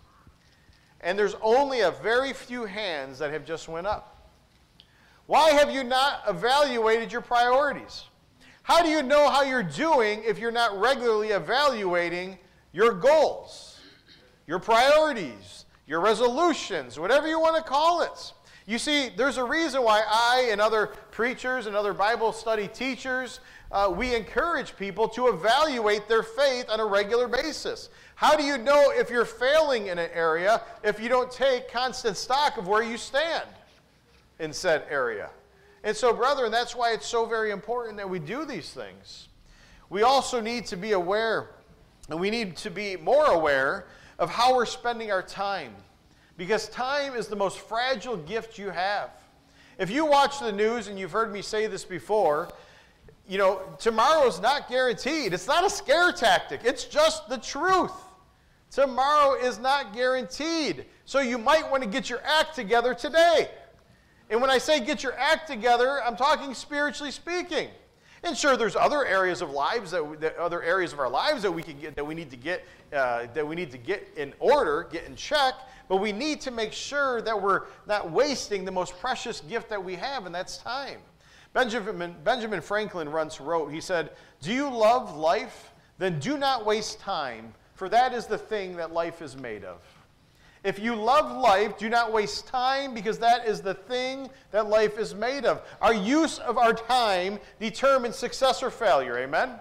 And 1.01 1.18
there's 1.18 1.36
only 1.42 1.81
a 1.81 1.92
very 1.92 2.34
few 2.34 2.66
hands 2.66 3.19
that 3.19 3.31
have 3.31 3.46
just 3.46 3.68
went 3.68 3.88
up. 3.88 4.31
Why 5.25 5.51
have 5.51 5.69
you 5.69 5.84
not 5.84 6.24
evaluated 6.28 7.12
your 7.12 7.22
priorities? 7.22 8.06
How 8.63 8.81
do 8.81 8.90
you 8.90 9.04
know 9.04 9.30
how 9.30 9.44
you're 9.44 9.63
doing 9.63 10.24
if 10.25 10.40
you're 10.40 10.52
not 10.52 10.80
regularly 10.80 11.30
evaluating 11.30 12.38
your 12.72 12.94
goals? 12.94 13.69
your 14.50 14.57
priorities, 14.57 15.66
your 15.86 16.00
resolutions, 16.00 17.00
whatever 17.00 17.28
you 17.28 17.40
want 17.40 17.56
to 17.56 17.62
call 17.62 18.02
it. 18.02 18.34
You 18.69 18.77
see, 18.77 19.10
there's 19.10 19.38
a 19.38 19.44
reason 19.44 19.81
why 19.81 20.04
I 20.07 20.50
and 20.51 20.62
other 20.62 20.94
preachers 21.10 21.66
and 21.66 21.75
other 21.75 21.92
Bible 21.92 22.31
study 22.31 22.68
teachers, 22.68 23.39
uh, 23.71 23.92
we 23.98 24.13
encourage 24.13 24.77
people 24.77 25.07
to 25.10 25.30
evaluate 25.30 26.07
their 26.07 26.21
faith 26.21 26.69
on 26.69 26.80
a 26.80 26.86
regular 26.86 27.27
basis. 27.27 27.89
How 28.13 28.38
do 28.38 28.44
you 28.44 28.60
know 28.60 28.92
if 28.92 29.10
you're 29.10 29.25
failing 29.25 29.88
in 29.88 29.98
an 29.98 30.12
area 30.13 30.62
if 30.83 31.00
you 31.00 31.10
don't 31.10 31.31
take 31.31 31.71
constant 31.71 32.16
stock 32.16 32.57
of 32.57 32.68
where 32.68 32.83
you 32.83 32.95
stand 32.95 33.50
in 34.38 34.54
said 34.54 34.86
area? 34.88 35.31
And 35.83 35.98
so, 35.98 36.13
brethren, 36.13 36.51
that's 36.51 36.75
why 36.75 36.94
it's 36.94 37.07
so 37.07 37.25
very 37.25 37.50
important 37.50 37.98
that 37.98 38.07
we 38.07 38.19
do 38.19 38.45
these 38.45 38.69
things. 38.71 39.30
We 39.89 40.04
also 40.04 40.39
need 40.39 40.68
to 40.68 40.77
be 40.77 40.92
aware, 40.92 41.56
and 42.12 42.19
we 42.19 42.30
need 42.30 42.56
to 42.57 42.69
be 42.69 42.98
more 42.98 43.31
aware 43.31 43.88
of 44.19 44.30
how 44.30 44.56
we're 44.56 44.68
spending 44.68 45.12
our 45.12 45.24
time. 45.24 45.74
Because 46.39 46.69
time 46.69 47.15
is 47.15 47.27
the 47.27 47.36
most 47.36 47.59
fragile 47.59 48.15
gift 48.15 48.57
you 48.57 48.69
have. 48.69 49.09
If 49.77 49.91
you 49.91 50.06
watch 50.06 50.39
the 50.39 50.53
news, 50.53 50.88
and 50.88 50.97
you've 50.97 51.12
heard 51.12 51.33
me 51.33 51.41
say 51.41 51.68
this 51.68 51.83
before, 51.83 52.47
you 53.27 53.38
know, 53.38 53.62
tomorrow 53.77 54.25
is 54.25 54.39
not 54.39 54.69
guaranteed. 54.69 55.33
It's 55.33 55.47
not 55.47 55.65
a 55.65 55.69
scare 55.69 56.13
tactic, 56.13 56.62
it's 56.63 56.86
just 56.86 57.27
the 57.27 57.38
truth. 57.38 57.91
Tomorrow 58.71 59.33
is 59.33 59.59
not 59.59 59.94
guaranteed. 59.94 60.86
So 61.03 61.19
you 61.19 61.38
might 61.38 61.69
want 61.69 61.83
to 61.83 61.89
get 61.89 62.09
your 62.09 62.21
act 62.24 62.56
together 62.56 62.94
today. 62.94 63.50
And 64.30 64.39
when 64.39 64.50
I 64.50 64.59
say 64.59 64.80
get 64.80 65.03
your 65.03 65.18
act 65.18 65.45
together, 65.45 66.01
I'm 66.01 66.15
talking 66.15 66.53
spiritually 66.53 67.12
speaking. 67.12 67.68
And 68.24 68.38
sure, 68.38 68.57
there's 68.57 68.75
other 68.75 69.06
areas 69.06 69.42
of 69.42 69.51
lives 69.51 69.92
that, 69.92 70.19
that, 70.19 70.38
other 70.38 70.62
areas 70.62 70.92
of 70.92 71.00
our 71.00 71.10
lives 71.10 71.42
that 71.44 71.51
we 71.51 71.63
can 71.63 71.80
get 71.80 71.95
that 71.95 72.06
we 72.06 72.16
need 72.16 72.30
to 72.31 72.38
get 72.38 72.66
uh, 72.94 73.27
that 73.33 73.48
we 73.48 73.56
need 73.56 73.71
to 73.71 73.77
get 73.77 74.07
in 74.18 74.33
order, 74.39 74.88
get 74.92 75.06
in 75.06 75.16
check. 75.16 75.54
But 75.88 75.98
we 75.98 76.12
need 76.12 76.39
to 76.42 76.51
make 76.51 76.71
sure 76.71 77.21
that 77.24 77.42
we're 77.42 77.63
not 77.88 78.12
wasting 78.12 78.63
the 78.63 78.71
most 78.71 79.00
precious 79.00 79.42
gift 79.42 79.69
that 79.69 79.83
we 79.83 79.95
have, 79.95 80.25
and 80.27 80.36
that's 80.36 80.57
time. 80.57 81.00
Benjamin, 81.54 82.16
Benjamin 82.24 82.62
Franklin 82.62 83.12
once 83.12 83.42
wrote, 83.42 83.71
he 83.71 83.81
said, 83.81 84.12
Do 84.42 84.54
you 84.54 84.69
love 84.69 85.18
life? 85.18 85.71
Then 85.98 86.19
do 86.19 86.38
not 86.38 86.66
waste 86.66 87.00
time, 87.00 87.54
for 87.74 87.89
that 87.89 88.13
is 88.13 88.25
the 88.25 88.38
thing 88.38 88.75
that 88.77 88.94
life 88.94 89.21
is 89.21 89.36
made 89.36 89.63
of. 89.66 89.81
If 90.63 90.78
you 90.78 90.95
love 90.95 91.35
life, 91.37 91.78
do 91.78 91.87
not 91.87 92.11
waste 92.11 92.47
time 92.47 92.94
because 92.94 93.18
that 93.19 93.47
is 93.47 93.61
the 93.61 93.73
thing 93.73 94.30
that 94.51 94.68
life 94.68 94.97
is 94.97 95.16
made 95.16 95.45
of. 95.45 95.61
Our 95.81 95.94
use 95.94 96.39
of 96.39 96.57
our 96.57 96.73
time 96.73 97.39
determines 97.59 98.18
success 98.18 98.61
or 98.61 98.69
failure. 98.69 99.18
Amen? 99.18 99.51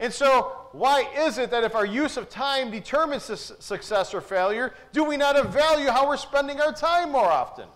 And 0.00 0.12
so, 0.12 0.68
why 0.72 1.08
is 1.16 1.38
it 1.38 1.50
that 1.52 1.64
if 1.64 1.74
our 1.74 1.86
use 1.86 2.16
of 2.16 2.28
time 2.28 2.70
determines 2.70 3.24
success 3.60 4.12
or 4.12 4.20
failure, 4.20 4.74
do 4.92 5.04
we 5.04 5.16
not 5.16 5.42
value 5.46 5.88
how 5.88 6.06
we're 6.06 6.16
spending 6.16 6.60
our 6.60 6.72
time 6.72 7.12
more 7.12 7.30
often? 7.30 7.68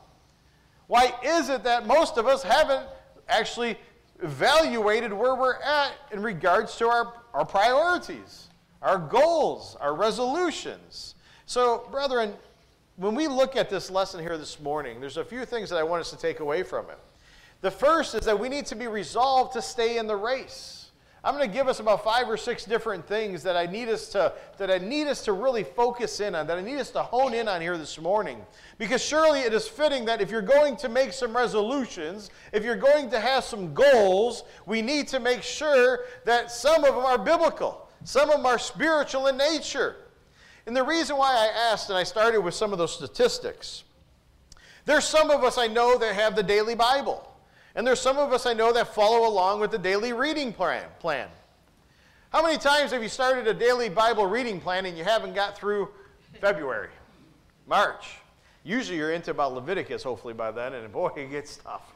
Why 0.88 1.14
is 1.24 1.48
it 1.48 1.62
that 1.64 1.86
most 1.86 2.18
of 2.18 2.26
us 2.26 2.42
haven't 2.42 2.86
actually 3.28 3.78
evaluated 4.22 5.12
where 5.12 5.34
we're 5.34 5.60
at 5.62 5.92
in 6.12 6.20
regards 6.22 6.76
to 6.76 6.88
our, 6.88 7.14
our 7.32 7.44
priorities, 7.44 8.48
our 8.82 8.98
goals, 8.98 9.76
our 9.80 9.94
resolutions? 9.94 11.14
So, 11.48 11.88
brethren, 11.90 12.34
when 12.96 13.14
we 13.14 13.26
look 13.26 13.56
at 13.56 13.70
this 13.70 13.90
lesson 13.90 14.20
here 14.20 14.36
this 14.36 14.60
morning, 14.60 15.00
there's 15.00 15.16
a 15.16 15.24
few 15.24 15.46
things 15.46 15.70
that 15.70 15.78
I 15.78 15.82
want 15.82 16.02
us 16.02 16.10
to 16.10 16.18
take 16.18 16.40
away 16.40 16.62
from 16.62 16.90
it. 16.90 16.98
The 17.62 17.70
first 17.70 18.14
is 18.14 18.26
that 18.26 18.38
we 18.38 18.50
need 18.50 18.66
to 18.66 18.76
be 18.76 18.86
resolved 18.86 19.54
to 19.54 19.62
stay 19.62 19.96
in 19.96 20.06
the 20.06 20.14
race. 20.14 20.90
I'm 21.24 21.34
going 21.34 21.48
to 21.48 21.52
give 21.52 21.66
us 21.66 21.80
about 21.80 22.04
five 22.04 22.28
or 22.28 22.36
six 22.36 22.66
different 22.66 23.08
things 23.08 23.42
that 23.44 23.56
I 23.56 23.64
need 23.64 23.88
us 23.88 24.08
to 24.10 24.34
that 24.58 24.70
I 24.70 24.76
need 24.76 25.06
us 25.06 25.22
to 25.24 25.32
really 25.32 25.64
focus 25.64 26.20
in 26.20 26.34
on, 26.34 26.46
that 26.48 26.58
I 26.58 26.60
need 26.60 26.76
us 26.76 26.90
to 26.90 27.02
hone 27.02 27.32
in 27.32 27.48
on 27.48 27.62
here 27.62 27.78
this 27.78 27.98
morning. 27.98 28.44
Because 28.76 29.02
surely 29.02 29.40
it 29.40 29.54
is 29.54 29.66
fitting 29.66 30.04
that 30.04 30.20
if 30.20 30.30
you're 30.30 30.42
going 30.42 30.76
to 30.76 30.90
make 30.90 31.14
some 31.14 31.34
resolutions, 31.34 32.28
if 32.52 32.62
you're 32.62 32.76
going 32.76 33.08
to 33.08 33.20
have 33.20 33.42
some 33.42 33.72
goals, 33.72 34.44
we 34.66 34.82
need 34.82 35.08
to 35.08 35.18
make 35.18 35.42
sure 35.42 36.00
that 36.26 36.52
some 36.52 36.84
of 36.84 36.94
them 36.94 37.06
are 37.06 37.16
biblical, 37.16 37.88
some 38.04 38.28
of 38.28 38.36
them 38.36 38.44
are 38.44 38.58
spiritual 38.58 39.28
in 39.28 39.38
nature. 39.38 39.96
And 40.68 40.76
the 40.76 40.84
reason 40.84 41.16
why 41.16 41.32
I 41.32 41.72
asked, 41.72 41.88
and 41.88 41.96
I 41.96 42.02
started 42.02 42.42
with 42.42 42.52
some 42.52 42.72
of 42.72 42.78
those 42.78 42.94
statistics, 42.94 43.84
there's 44.84 45.06
some 45.06 45.30
of 45.30 45.42
us 45.42 45.56
I 45.56 45.66
know 45.66 45.96
that 45.96 46.14
have 46.14 46.36
the 46.36 46.42
daily 46.42 46.74
Bible. 46.74 47.26
And 47.74 47.86
there's 47.86 48.02
some 48.02 48.18
of 48.18 48.34
us 48.34 48.44
I 48.44 48.52
know 48.52 48.70
that 48.74 48.94
follow 48.94 49.26
along 49.26 49.60
with 49.60 49.70
the 49.70 49.78
daily 49.78 50.12
reading 50.12 50.52
plan. 50.52 50.84
plan. 50.98 51.28
How 52.34 52.42
many 52.42 52.58
times 52.58 52.92
have 52.92 53.02
you 53.02 53.08
started 53.08 53.46
a 53.46 53.54
daily 53.54 53.88
Bible 53.88 54.26
reading 54.26 54.60
plan 54.60 54.84
and 54.84 54.98
you 54.98 55.04
haven't 55.04 55.34
got 55.34 55.56
through 55.56 55.88
February, 56.38 56.90
March? 57.66 58.18
Usually 58.62 58.98
you're 58.98 59.12
into 59.12 59.30
about 59.30 59.54
Leviticus, 59.54 60.02
hopefully, 60.02 60.34
by 60.34 60.50
then, 60.50 60.74
and 60.74 60.92
boy, 60.92 61.08
it 61.16 61.30
gets 61.30 61.56
tough, 61.56 61.94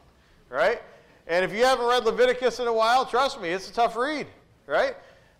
right? 0.48 0.80
And 1.26 1.44
if 1.44 1.52
you 1.52 1.62
haven't 1.62 1.84
read 1.84 2.06
Leviticus 2.06 2.58
in 2.58 2.68
a 2.68 2.72
while, 2.72 3.04
trust 3.04 3.38
me, 3.38 3.50
it's 3.50 3.68
a 3.68 3.74
tough 3.74 3.96
read, 3.96 4.26
right? 4.66 4.96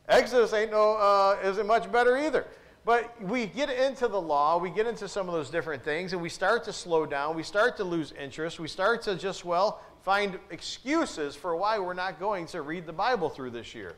Exodus 0.07 0.53
ain't 0.53 0.71
no, 0.71 0.97
uh, 0.97 1.39
isn't 1.43 1.67
much 1.67 1.91
better 1.91 2.19
either. 2.19 2.45
But 2.85 3.23
we 3.23 3.47
get 3.47 3.71
into 3.71 4.09
the 4.09 4.21
law, 4.21 4.59
we 4.59 4.71
get 4.71 4.87
into 4.87 5.07
some 5.07 5.29
of 5.29 5.35
those 5.35 5.51
different 5.51 5.85
things, 5.85 6.13
and 6.13 6.21
we 6.21 6.29
start 6.29 6.65
to 6.65 6.73
slow 6.73 7.07
down, 7.07 7.37
we 7.37 7.45
start 7.45 7.77
to 7.77 7.85
lose 7.85 8.13
interest, 8.21 8.59
we 8.59 8.67
start 8.67 9.03
to 9.03 9.15
just, 9.15 9.45
well, 9.45 9.81
find 10.03 10.39
excuses 10.51 11.37
for 11.37 11.55
why 11.55 11.79
we're 11.79 11.95
not 11.95 12.19
going 12.19 12.47
to 12.47 12.63
read 12.63 12.87
the 12.87 12.93
Bible 12.93 13.29
through 13.29 13.51
this 13.51 13.73
year. 13.73 13.95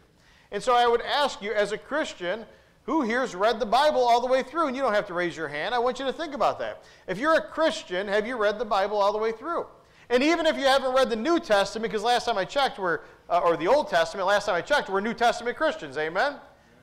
And 0.50 0.62
so 0.62 0.74
I 0.74 0.86
would 0.86 1.00
ask 1.00 1.40
you, 1.40 1.52
as 1.52 1.72
a 1.72 1.78
Christian, 1.78 2.44
who 2.84 3.00
here's 3.00 3.34
read 3.34 3.58
the 3.58 3.66
Bible 3.66 4.00
all 4.00 4.20
the 4.20 4.26
way 4.26 4.42
through? 4.42 4.66
And 4.66 4.76
you 4.76 4.82
don't 4.82 4.92
have 4.92 5.06
to 5.06 5.14
raise 5.14 5.34
your 5.34 5.48
hand. 5.48 5.74
I 5.74 5.78
want 5.78 5.98
you 5.98 6.04
to 6.04 6.12
think 6.12 6.34
about 6.34 6.58
that. 6.58 6.84
If 7.08 7.18
you're 7.18 7.34
a 7.34 7.42
Christian, 7.42 8.06
have 8.08 8.26
you 8.26 8.36
read 8.36 8.58
the 8.58 8.64
Bible 8.66 8.98
all 8.98 9.12
the 9.12 9.18
way 9.18 9.32
through? 9.32 9.66
And 10.10 10.22
even 10.22 10.44
if 10.44 10.56
you 10.56 10.64
haven't 10.64 10.92
read 10.94 11.08
the 11.08 11.16
New 11.16 11.40
Testament, 11.40 11.90
because 11.90 12.04
last 12.04 12.26
time 12.26 12.36
I 12.36 12.44
checked, 12.44 12.78
we're, 12.78 13.00
uh, 13.30 13.40
or 13.42 13.56
the 13.56 13.66
Old 13.66 13.88
Testament, 13.88 14.28
last 14.28 14.44
time 14.44 14.54
I 14.54 14.60
checked, 14.60 14.90
we're 14.90 15.00
New 15.00 15.14
Testament 15.14 15.56
Christians. 15.56 15.96
Amen? 15.96 16.34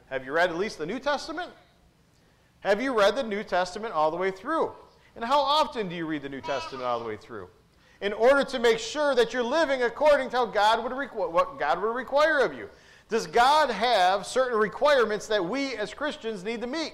Have 0.09 0.25
you 0.25 0.31
read 0.31 0.49
at 0.49 0.57
least 0.57 0.79
the 0.79 0.87
New 0.87 0.99
Testament? 0.99 1.51
Have 2.61 2.81
you 2.81 2.97
read 2.97 3.15
the 3.15 3.23
New 3.23 3.43
Testament 3.43 3.93
all 3.93 4.11
the 4.11 4.17
way 4.17 4.31
through? 4.31 4.71
And 5.15 5.25
how 5.25 5.39
often 5.39 5.89
do 5.89 5.95
you 5.95 6.05
read 6.05 6.21
the 6.21 6.29
New 6.29 6.41
Testament 6.41 6.83
all 6.83 6.99
the 6.99 7.05
way 7.05 7.17
through? 7.17 7.47
In 8.01 8.13
order 8.13 8.43
to 8.45 8.59
make 8.59 8.79
sure 8.79 9.13
that 9.15 9.33
you're 9.33 9.43
living 9.43 9.83
according 9.83 10.29
to 10.31 10.37
how 10.37 10.45
God 10.45 10.83
would 10.83 10.93
what 11.11 11.59
God 11.59 11.81
would 11.81 11.95
require 11.95 12.39
of 12.39 12.53
you. 12.53 12.69
Does 13.09 13.27
God 13.27 13.69
have 13.69 14.25
certain 14.25 14.57
requirements 14.57 15.27
that 15.27 15.43
we 15.43 15.75
as 15.75 15.93
Christians 15.93 16.43
need 16.43 16.61
to 16.61 16.67
meet? 16.67 16.93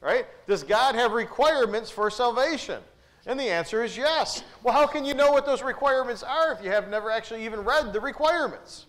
Right? 0.00 0.26
Does 0.46 0.62
God 0.62 0.94
have 0.94 1.12
requirements 1.12 1.90
for 1.90 2.10
salvation? 2.10 2.80
And 3.26 3.40
the 3.40 3.50
answer 3.50 3.82
is 3.82 3.96
yes. 3.96 4.44
Well, 4.62 4.72
how 4.72 4.86
can 4.86 5.04
you 5.04 5.14
know 5.14 5.32
what 5.32 5.46
those 5.46 5.62
requirements 5.62 6.22
are 6.22 6.52
if 6.52 6.62
you 6.62 6.70
have 6.70 6.88
never 6.88 7.10
actually 7.10 7.44
even 7.44 7.60
read 7.64 7.92
the 7.92 8.00
requirements? 8.00 8.86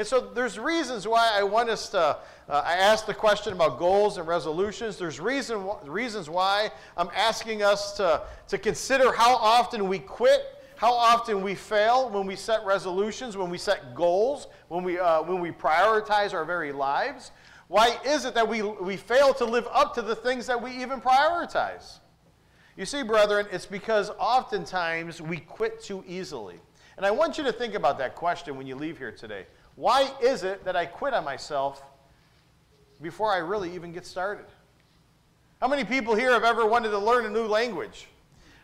And 0.00 0.06
so 0.06 0.18
there's 0.18 0.58
reasons 0.58 1.06
why 1.06 1.30
I 1.34 1.42
want 1.42 1.68
us 1.68 1.90
to, 1.90 1.98
uh, 1.98 2.16
I 2.48 2.72
asked 2.72 3.06
the 3.06 3.12
question 3.12 3.52
about 3.52 3.78
goals 3.78 4.16
and 4.16 4.26
resolutions. 4.26 4.96
There's 4.96 5.20
reason, 5.20 5.68
reasons 5.84 6.30
why 6.30 6.70
I'm 6.96 7.10
asking 7.14 7.62
us 7.62 7.98
to, 7.98 8.22
to 8.48 8.56
consider 8.56 9.12
how 9.12 9.36
often 9.36 9.88
we 9.90 9.98
quit, 9.98 10.40
how 10.76 10.94
often 10.94 11.42
we 11.42 11.54
fail 11.54 12.08
when 12.08 12.26
we 12.26 12.34
set 12.34 12.64
resolutions, 12.64 13.36
when 13.36 13.50
we 13.50 13.58
set 13.58 13.94
goals, 13.94 14.46
when 14.68 14.84
we, 14.84 14.98
uh, 14.98 15.20
when 15.20 15.38
we 15.38 15.50
prioritize 15.50 16.32
our 16.32 16.46
very 16.46 16.72
lives. 16.72 17.30
Why 17.68 17.98
is 18.02 18.24
it 18.24 18.32
that 18.32 18.48
we, 18.48 18.62
we 18.62 18.96
fail 18.96 19.34
to 19.34 19.44
live 19.44 19.68
up 19.70 19.94
to 19.96 20.00
the 20.00 20.16
things 20.16 20.46
that 20.46 20.62
we 20.62 20.70
even 20.80 21.02
prioritize? 21.02 21.98
You 22.74 22.86
see, 22.86 23.02
brethren, 23.02 23.48
it's 23.52 23.66
because 23.66 24.10
oftentimes 24.18 25.20
we 25.20 25.40
quit 25.40 25.82
too 25.82 26.02
easily. 26.08 26.58
And 26.96 27.04
I 27.04 27.10
want 27.10 27.36
you 27.36 27.44
to 27.44 27.52
think 27.52 27.74
about 27.74 27.98
that 27.98 28.14
question 28.14 28.56
when 28.56 28.66
you 28.66 28.76
leave 28.76 28.96
here 28.96 29.12
today. 29.12 29.44
Why 29.76 30.10
is 30.22 30.42
it 30.42 30.64
that 30.64 30.76
I 30.76 30.86
quit 30.86 31.14
on 31.14 31.24
myself 31.24 31.82
before 33.00 33.32
I 33.32 33.38
really 33.38 33.74
even 33.74 33.92
get 33.92 34.06
started? 34.06 34.46
How 35.60 35.68
many 35.68 35.84
people 35.84 36.14
here 36.14 36.32
have 36.32 36.44
ever 36.44 36.66
wanted 36.66 36.90
to 36.90 36.98
learn 36.98 37.26
a 37.26 37.30
new 37.30 37.46
language? 37.46 38.08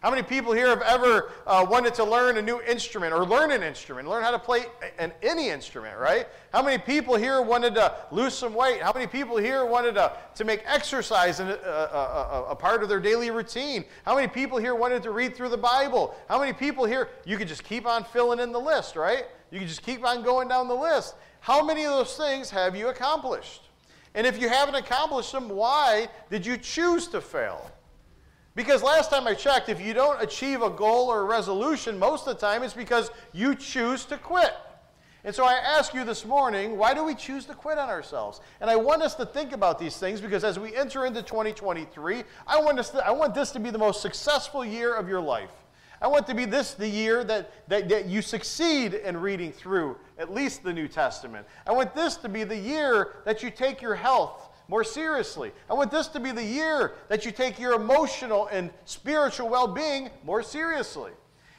How 0.06 0.10
many 0.10 0.22
people 0.22 0.52
here 0.52 0.68
have 0.68 0.82
ever 0.82 1.32
uh, 1.46 1.66
wanted 1.68 1.94
to 1.94 2.04
learn 2.04 2.36
a 2.36 2.42
new 2.42 2.60
instrument 2.60 3.12
or 3.12 3.24
learn 3.24 3.50
an 3.50 3.62
instrument, 3.62 4.08
learn 4.08 4.22
how 4.22 4.30
to 4.30 4.38
play 4.38 4.66
an, 4.98 5.10
any 5.22 5.48
instrument, 5.48 5.98
right? 5.98 6.28
How 6.52 6.62
many 6.62 6.78
people 6.78 7.16
here 7.16 7.40
wanted 7.40 7.74
to 7.74 7.92
lose 8.12 8.34
some 8.34 8.54
weight? 8.54 8.80
How 8.82 8.92
many 8.92 9.06
people 9.06 9.36
here 9.36 9.64
wanted 9.64 9.94
to, 9.94 10.12
to 10.36 10.44
make 10.44 10.62
exercise 10.66 11.40
a, 11.40 11.44
a, 11.44 11.48
a, 11.48 12.50
a 12.50 12.54
part 12.54 12.82
of 12.82 12.88
their 12.88 13.00
daily 13.00 13.30
routine? 13.30 13.84
How 14.04 14.14
many 14.14 14.28
people 14.28 14.58
here 14.58 14.74
wanted 14.74 15.02
to 15.02 15.10
read 15.10 15.34
through 15.34 15.48
the 15.48 15.56
Bible? 15.56 16.14
How 16.28 16.38
many 16.38 16.52
people 16.52 16.84
here, 16.84 17.08
you 17.24 17.36
could 17.36 17.48
just 17.48 17.64
keep 17.64 17.86
on 17.86 18.04
filling 18.04 18.38
in 18.38 18.52
the 18.52 18.60
list, 18.60 18.96
right? 18.96 19.24
You 19.50 19.58
can 19.58 19.68
just 19.68 19.82
keep 19.82 20.04
on 20.04 20.22
going 20.22 20.48
down 20.48 20.68
the 20.68 20.74
list. 20.74 21.14
How 21.40 21.64
many 21.64 21.84
of 21.84 21.92
those 21.92 22.16
things 22.16 22.50
have 22.50 22.74
you 22.74 22.88
accomplished? 22.88 23.62
And 24.14 24.26
if 24.26 24.40
you 24.40 24.48
haven't 24.48 24.74
accomplished 24.74 25.32
them, 25.32 25.48
why 25.48 26.08
did 26.30 26.44
you 26.44 26.56
choose 26.56 27.06
to 27.08 27.20
fail? 27.20 27.70
Because 28.54 28.82
last 28.82 29.10
time 29.10 29.26
I 29.26 29.34
checked, 29.34 29.68
if 29.68 29.80
you 29.80 29.92
don't 29.92 30.20
achieve 30.22 30.62
a 30.62 30.70
goal 30.70 31.08
or 31.08 31.20
a 31.20 31.24
resolution, 31.24 31.98
most 31.98 32.26
of 32.26 32.34
the 32.34 32.40
time 32.40 32.62
it's 32.62 32.72
because 32.72 33.10
you 33.32 33.54
choose 33.54 34.06
to 34.06 34.16
quit. 34.16 34.54
And 35.24 35.34
so 35.34 35.44
I 35.44 35.54
ask 35.54 35.92
you 35.92 36.04
this 36.04 36.24
morning, 36.24 36.78
why 36.78 36.94
do 36.94 37.04
we 37.04 37.14
choose 37.14 37.44
to 37.46 37.54
quit 37.54 37.76
on 37.78 37.88
ourselves? 37.90 38.40
And 38.60 38.70
I 38.70 38.76
want 38.76 39.02
us 39.02 39.14
to 39.16 39.26
think 39.26 39.52
about 39.52 39.78
these 39.78 39.96
things 39.98 40.20
because 40.20 40.44
as 40.44 40.58
we 40.58 40.74
enter 40.74 41.04
into 41.04 41.20
2023, 41.20 42.24
I 42.46 42.60
want, 42.60 42.78
us 42.78 42.90
to, 42.90 43.06
I 43.06 43.10
want 43.10 43.34
this 43.34 43.50
to 43.50 43.60
be 43.60 43.70
the 43.70 43.78
most 43.78 44.00
successful 44.00 44.64
year 44.64 44.94
of 44.94 45.08
your 45.08 45.20
life. 45.20 45.50
I 46.00 46.08
want 46.08 46.26
to 46.26 46.34
be 46.34 46.44
this 46.44 46.74
the 46.74 46.88
year 46.88 47.24
that, 47.24 47.68
that, 47.68 47.88
that 47.88 48.06
you 48.06 48.20
succeed 48.20 48.94
in 48.94 49.16
reading 49.16 49.52
through 49.52 49.96
at 50.18 50.32
least 50.32 50.62
the 50.62 50.72
New 50.72 50.88
Testament. 50.88 51.46
I 51.66 51.72
want 51.72 51.94
this 51.94 52.16
to 52.18 52.28
be 52.28 52.44
the 52.44 52.56
year 52.56 53.14
that 53.24 53.42
you 53.42 53.50
take 53.50 53.80
your 53.80 53.94
health 53.94 54.50
more 54.68 54.84
seriously. 54.84 55.52
I 55.70 55.74
want 55.74 55.90
this 55.90 56.08
to 56.08 56.20
be 56.20 56.32
the 56.32 56.44
year 56.44 56.94
that 57.08 57.24
you 57.24 57.32
take 57.32 57.58
your 57.58 57.74
emotional 57.74 58.48
and 58.48 58.70
spiritual 58.84 59.48
well 59.48 59.68
being 59.68 60.10
more 60.24 60.42
seriously. 60.42 61.12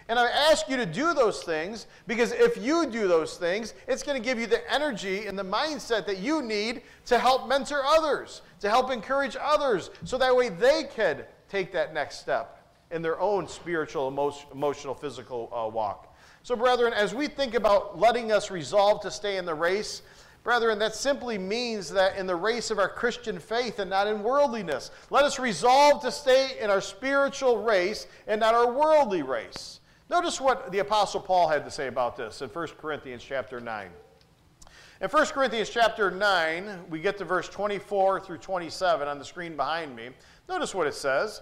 And 0.10 0.18
I 0.18 0.30
ask 0.30 0.70
you 0.70 0.78
to 0.78 0.86
do 0.86 1.14
those 1.14 1.44
things 1.44 1.88
because 2.06 2.32
if 2.32 2.58
you 2.58 2.86
do 2.86 3.08
those 3.08 3.38
things, 3.38 3.74
it's 3.88 4.04
going 4.04 4.22
to 4.22 4.24
give 4.24 4.40
you 4.40 4.48
the 4.48 4.62
energy 4.74 5.26
and 5.26 5.38
the 5.38 5.44
mindset 5.44 6.06
that 6.06 6.20
you 6.20 6.42
need 6.42 6.84
to 7.08 7.20
help 7.20 7.50
mentor 7.50 7.84
others, 7.84 8.42
to 8.62 8.70
help 8.70 8.92
encourage 8.92 9.36
others, 9.40 9.90
so 10.06 10.18
that 10.18 10.34
way 10.34 10.48
they 10.50 10.84
can 10.84 11.24
take 11.50 11.74
that 11.74 11.94
next 11.94 12.20
step 12.20 12.57
in 12.92 13.02
their 13.02 13.20
own 13.20 13.48
spiritual, 13.48 14.08
emotional, 14.52 14.96
physical 14.96 15.52
uh, 15.54 15.68
walk. 15.68 16.16
So, 16.44 16.56
brethren, 16.56 16.94
as 16.94 17.14
we 17.14 17.28
think 17.28 17.54
about 17.54 18.00
letting 18.00 18.32
us 18.32 18.50
resolve 18.50 19.02
to 19.02 19.12
stay 19.12 19.38
in 19.38 19.46
the 19.46 19.54
race, 19.54 20.02
Brethren, 20.48 20.80
that 20.80 20.96
simply 20.96 21.38
means 21.38 21.90
that 21.90 22.16
in 22.16 22.26
the 22.26 22.34
race 22.34 22.72
of 22.72 22.80
our 22.80 22.88
Christian 22.88 23.38
faith 23.38 23.80
and 23.80 23.90
not 23.90 24.08
in 24.08 24.24
worldliness. 24.24 24.92
Let 25.10 25.26
us 25.26 25.40
resolve 25.40 26.02
to 26.04 26.10
stay 26.10 26.58
in 26.62 26.70
our 26.70 26.80
spiritual 26.80 27.62
race 27.64 28.08
and 28.28 28.40
not 28.40 28.56
our 28.56 28.72
worldly 28.72 29.24
race. 29.24 29.82
Notice 30.10 30.40
what 30.40 30.72
the 30.72 30.80
Apostle 30.80 31.20
Paul 31.20 31.50
had 31.50 31.66
to 31.66 31.70
say 31.70 31.88
about 31.88 32.16
this 32.16 32.42
in 32.42 32.48
1 32.48 32.68
Corinthians 32.78 33.22
chapter 33.22 33.60
9. 33.60 33.90
In 35.02 35.10
1 35.10 35.26
Corinthians 35.26 35.70
chapter 35.70 36.10
9, 36.10 36.86
we 36.90 37.00
get 37.00 37.18
to 37.18 37.26
verse 37.26 37.50
24 37.50 38.22
through 38.22 38.38
27 38.38 39.06
on 39.06 39.20
the 39.20 39.26
screen 39.26 39.58
behind 39.58 39.94
me. 39.94 40.12
Notice 40.48 40.74
what 40.74 40.88
it 40.88 40.94
says. 40.94 41.42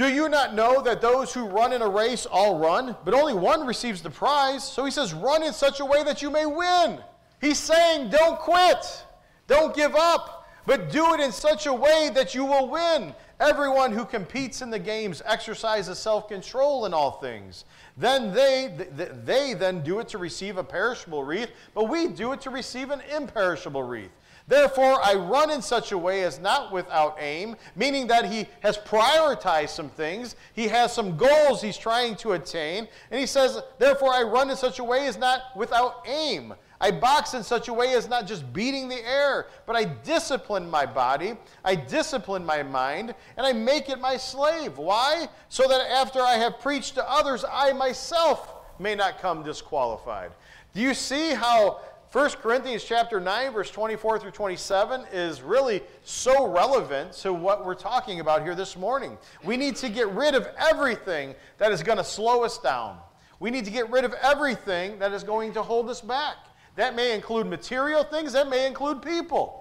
Do 0.00 0.08
you 0.08 0.30
not 0.30 0.54
know 0.54 0.80
that 0.80 1.02
those 1.02 1.34
who 1.34 1.44
run 1.44 1.74
in 1.74 1.82
a 1.82 1.86
race 1.86 2.24
all 2.24 2.58
run, 2.58 2.96
but 3.04 3.12
only 3.12 3.34
one 3.34 3.66
receives 3.66 4.00
the 4.00 4.08
prize? 4.08 4.64
So 4.64 4.86
he 4.86 4.90
says, 4.90 5.12
Run 5.12 5.42
in 5.42 5.52
such 5.52 5.78
a 5.78 5.84
way 5.84 6.02
that 6.04 6.22
you 6.22 6.30
may 6.30 6.46
win. 6.46 7.00
He's 7.38 7.58
saying, 7.58 8.08
don't 8.08 8.38
quit, 8.38 9.04
don't 9.46 9.76
give 9.76 9.94
up, 9.94 10.48
but 10.64 10.90
do 10.90 11.12
it 11.12 11.20
in 11.20 11.30
such 11.30 11.66
a 11.66 11.74
way 11.74 12.10
that 12.14 12.34
you 12.34 12.46
will 12.46 12.70
win. 12.70 13.14
Everyone 13.40 13.92
who 13.92 14.06
competes 14.06 14.62
in 14.62 14.70
the 14.70 14.78
games 14.78 15.20
exercises 15.26 15.98
self 15.98 16.28
control 16.28 16.86
in 16.86 16.94
all 16.94 17.10
things. 17.10 17.66
Then 17.98 18.32
they, 18.32 18.74
they 19.22 19.52
then 19.52 19.82
do 19.82 19.98
it 19.98 20.08
to 20.08 20.16
receive 20.18 20.56
a 20.56 20.64
perishable 20.64 21.24
wreath, 21.24 21.50
but 21.74 21.90
we 21.90 22.08
do 22.08 22.32
it 22.32 22.40
to 22.40 22.48
receive 22.48 22.88
an 22.88 23.02
imperishable 23.14 23.82
wreath. 23.82 24.12
Therefore, 24.50 24.98
I 25.00 25.14
run 25.14 25.48
in 25.52 25.62
such 25.62 25.92
a 25.92 25.96
way 25.96 26.24
as 26.24 26.40
not 26.40 26.72
without 26.72 27.16
aim, 27.20 27.54
meaning 27.76 28.08
that 28.08 28.24
he 28.24 28.48
has 28.64 28.76
prioritized 28.76 29.68
some 29.68 29.88
things. 29.88 30.34
He 30.54 30.66
has 30.66 30.92
some 30.92 31.16
goals 31.16 31.62
he's 31.62 31.78
trying 31.78 32.16
to 32.16 32.32
attain. 32.32 32.88
And 33.12 33.20
he 33.20 33.26
says, 33.26 33.62
Therefore, 33.78 34.12
I 34.12 34.24
run 34.24 34.50
in 34.50 34.56
such 34.56 34.80
a 34.80 34.84
way 34.84 35.06
as 35.06 35.16
not 35.16 35.56
without 35.56 36.04
aim. 36.04 36.52
I 36.80 36.90
box 36.90 37.34
in 37.34 37.44
such 37.44 37.68
a 37.68 37.72
way 37.72 37.94
as 37.94 38.08
not 38.08 38.26
just 38.26 38.52
beating 38.52 38.88
the 38.88 39.08
air, 39.08 39.46
but 39.66 39.76
I 39.76 39.84
discipline 39.84 40.68
my 40.68 40.84
body, 40.84 41.34
I 41.64 41.76
discipline 41.76 42.44
my 42.44 42.64
mind, 42.64 43.14
and 43.36 43.46
I 43.46 43.52
make 43.52 43.88
it 43.88 44.00
my 44.00 44.16
slave. 44.16 44.78
Why? 44.78 45.28
So 45.48 45.68
that 45.68 45.92
after 45.92 46.20
I 46.20 46.34
have 46.34 46.58
preached 46.58 46.96
to 46.96 47.08
others, 47.08 47.44
I 47.48 47.72
myself 47.72 48.54
may 48.80 48.96
not 48.96 49.20
come 49.20 49.44
disqualified. 49.44 50.32
Do 50.72 50.80
you 50.80 50.94
see 50.94 51.34
how 51.34 51.80
1 52.12 52.30
Corinthians 52.42 52.82
chapter 52.82 53.20
9 53.20 53.52
verse 53.52 53.70
24 53.70 54.18
through 54.18 54.32
27 54.32 55.04
is 55.12 55.42
really 55.42 55.80
so 56.02 56.48
relevant 56.48 57.12
to 57.12 57.32
what 57.32 57.64
we're 57.64 57.72
talking 57.72 58.18
about 58.18 58.42
here 58.42 58.56
this 58.56 58.76
morning. 58.76 59.16
We 59.44 59.56
need 59.56 59.76
to 59.76 59.88
get 59.88 60.08
rid 60.08 60.34
of 60.34 60.48
everything 60.58 61.36
that 61.58 61.70
is 61.70 61.84
going 61.84 61.98
to 61.98 62.04
slow 62.04 62.42
us 62.42 62.58
down. 62.58 62.98
We 63.38 63.52
need 63.52 63.64
to 63.64 63.70
get 63.70 63.88
rid 63.90 64.04
of 64.04 64.12
everything 64.14 64.98
that 64.98 65.12
is 65.12 65.22
going 65.22 65.52
to 65.52 65.62
hold 65.62 65.88
us 65.88 66.00
back. 66.00 66.34
That 66.74 66.96
may 66.96 67.14
include 67.14 67.46
material 67.46 68.02
things, 68.02 68.32
that 68.32 68.48
may 68.48 68.66
include 68.66 69.02
people 69.02 69.60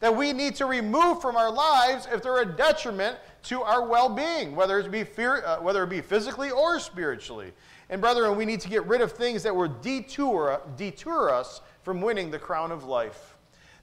that 0.00 0.14
we 0.14 0.32
need 0.32 0.54
to 0.56 0.66
remove 0.66 1.20
from 1.20 1.36
our 1.36 1.50
lives 1.50 2.06
if 2.12 2.22
they're 2.22 2.42
a 2.42 2.56
detriment 2.56 3.16
to 3.44 3.62
our 3.62 3.86
well-being, 3.86 4.54
whether 4.54 4.78
it 4.78 4.90
be 4.90 5.04
fear, 5.04 5.44
uh, 5.44 5.60
whether 5.60 5.82
it 5.82 5.90
be 5.90 6.00
physically 6.00 6.50
or 6.50 6.78
spiritually. 6.78 7.52
And 7.90 8.00
brethren, 8.00 8.36
we 8.36 8.44
need 8.44 8.60
to 8.60 8.68
get 8.68 8.86
rid 8.86 9.00
of 9.00 9.12
things 9.12 9.42
that 9.42 9.54
will 9.54 9.68
detour, 9.68 10.60
detour 10.76 11.32
us 11.32 11.62
from 11.88 12.02
winning 12.02 12.30
the 12.30 12.38
crown 12.38 12.70
of 12.70 12.84
life. 12.84 13.34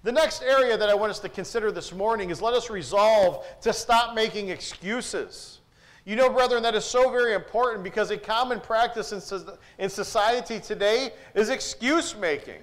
The 0.04 0.12
next 0.12 0.44
area 0.44 0.78
that 0.78 0.90
I 0.90 0.94
want 0.94 1.10
us 1.10 1.18
to 1.22 1.28
consider 1.28 1.72
this 1.72 1.92
morning 1.92 2.30
is 2.30 2.40
let 2.40 2.54
us 2.54 2.70
resolve 2.70 3.44
to 3.62 3.74
stop 3.74 4.14
making 4.14 4.50
excuses. 4.50 5.62
You 6.06 6.16
know, 6.16 6.30
brethren, 6.30 6.62
that 6.62 6.76
is 6.76 6.86
so 6.86 7.10
very 7.10 7.34
important 7.34 7.84
because 7.84 8.12
a 8.12 8.18
common 8.18 8.60
practice 8.60 9.12
in, 9.12 9.42
in 9.80 9.90
society 9.90 10.60
today 10.60 11.14
is 11.34 11.50
excuse 11.50 12.16
making. 12.16 12.62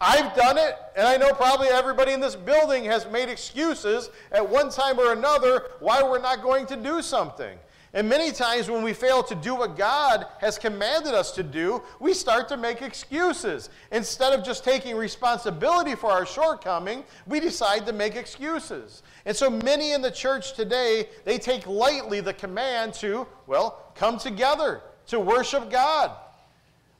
I've 0.00 0.32
done 0.36 0.56
it, 0.56 0.76
and 0.96 1.08
I 1.08 1.16
know 1.16 1.32
probably 1.32 1.66
everybody 1.66 2.12
in 2.12 2.20
this 2.20 2.36
building 2.36 2.84
has 2.84 3.04
made 3.10 3.28
excuses 3.28 4.10
at 4.30 4.48
one 4.48 4.70
time 4.70 5.00
or 5.00 5.10
another 5.10 5.70
why 5.80 6.04
we're 6.04 6.22
not 6.22 6.40
going 6.40 6.66
to 6.66 6.76
do 6.76 7.02
something. 7.02 7.58
And 7.94 8.06
many 8.06 8.32
times 8.32 8.68
when 8.68 8.82
we 8.82 8.92
fail 8.92 9.22
to 9.22 9.34
do 9.34 9.54
what 9.54 9.76
God 9.76 10.26
has 10.40 10.58
commanded 10.58 11.14
us 11.14 11.32
to 11.32 11.42
do, 11.42 11.82
we 12.00 12.12
start 12.12 12.46
to 12.48 12.58
make 12.58 12.82
excuses. 12.82 13.70
Instead 13.92 14.38
of 14.38 14.44
just 14.44 14.62
taking 14.62 14.94
responsibility 14.94 15.94
for 15.94 16.10
our 16.10 16.26
shortcoming, 16.26 17.02
we 17.26 17.40
decide 17.40 17.86
to 17.86 17.94
make 17.94 18.14
excuses. 18.14 19.02
And 19.24 19.34
so 19.34 19.48
many 19.48 19.92
in 19.92 20.02
the 20.02 20.10
church 20.10 20.52
today, 20.54 21.08
they 21.24 21.38
take 21.38 21.66
lightly 21.66 22.20
the 22.20 22.34
command 22.34 22.92
to, 22.94 23.26
well, 23.46 23.92
come 23.94 24.18
together 24.18 24.82
to 25.06 25.18
worship 25.18 25.70
God. 25.70 26.12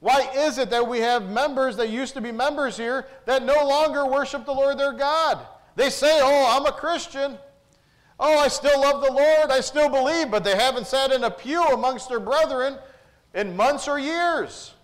Why 0.00 0.30
is 0.34 0.58
it 0.58 0.70
that 0.70 0.86
we 0.86 1.00
have 1.00 1.28
members 1.28 1.76
that 1.76 1.90
used 1.90 2.14
to 2.14 2.20
be 2.20 2.32
members 2.32 2.76
here 2.76 3.06
that 3.26 3.42
no 3.42 3.66
longer 3.66 4.06
worship 4.06 4.46
the 4.46 4.52
Lord 4.52 4.78
their 4.78 4.92
God? 4.92 5.46
They 5.76 5.90
say, 5.90 6.20
Oh, 6.22 6.56
I'm 6.56 6.66
a 6.66 6.72
Christian. 6.72 7.36
Oh, 8.20 8.38
I 8.38 8.48
still 8.48 8.80
love 8.80 9.02
the 9.02 9.12
Lord. 9.12 9.50
I 9.50 9.60
still 9.60 9.88
believe, 9.88 10.30
but 10.30 10.42
they 10.44 10.56
haven't 10.56 10.86
sat 10.86 11.12
in 11.12 11.24
a 11.24 11.30
pew 11.30 11.62
amongst 11.68 12.08
their 12.08 12.20
brethren 12.20 12.78
in 13.34 13.56
months 13.56 13.86
or 13.86 13.98
years. 13.98 14.74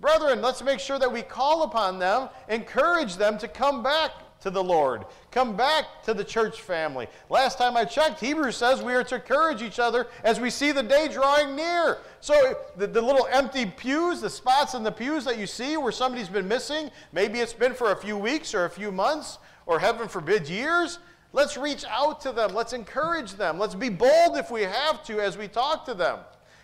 Brethren, 0.00 0.42
let's 0.42 0.62
make 0.62 0.80
sure 0.80 0.98
that 0.98 1.12
we 1.12 1.22
call 1.22 1.62
upon 1.62 1.98
them, 1.98 2.28
encourage 2.48 3.16
them 3.16 3.38
to 3.38 3.48
come 3.48 3.82
back 3.82 4.12
to 4.40 4.50
the 4.50 4.62
Lord. 4.62 5.06
Come 5.30 5.56
back 5.56 6.02
to 6.04 6.12
the 6.12 6.22
church 6.22 6.60
family. 6.60 7.06
Last 7.30 7.56
time 7.56 7.78
I 7.78 7.86
checked, 7.86 8.20
Hebrews 8.20 8.56
says 8.56 8.82
we 8.82 8.92
are 8.92 9.04
to 9.04 9.14
encourage 9.14 9.62
each 9.62 9.78
other 9.78 10.06
as 10.22 10.38
we 10.38 10.50
see 10.50 10.72
the 10.72 10.82
day 10.82 11.08
drawing 11.08 11.56
near. 11.56 11.98
So 12.20 12.58
the, 12.76 12.86
the, 12.86 13.00
little 13.00 13.26
empty 13.30 13.64
pews, 13.64 14.20
the 14.20 14.28
spots 14.28 14.74
in 14.74 14.82
the 14.82 14.92
pews 14.92 15.24
that 15.24 15.38
you 15.38 15.46
see 15.46 15.78
where 15.78 15.92
somebody's 15.92 16.28
been 16.28 16.46
missing, 16.46 16.90
maybe 17.12 17.40
it's 17.40 17.54
been 17.54 17.72
for 17.72 17.92
a 17.92 17.96
few 17.96 18.18
weeks 18.18 18.54
or 18.54 18.66
a 18.66 18.70
few 18.70 18.92
months 18.92 19.38
or 19.64 19.78
heaven 19.78 20.08
forbid 20.08 20.46
years. 20.46 20.98
Let's 21.34 21.56
reach 21.56 21.84
out 21.90 22.20
to 22.20 22.30
them. 22.30 22.54
Let's 22.54 22.72
encourage 22.72 23.32
them. 23.32 23.58
Let's 23.58 23.74
be 23.74 23.88
bold 23.88 24.36
if 24.36 24.52
we 24.52 24.62
have 24.62 25.02
to 25.06 25.20
as 25.20 25.36
we 25.36 25.48
talk 25.48 25.84
to 25.86 25.92
them. 25.92 26.20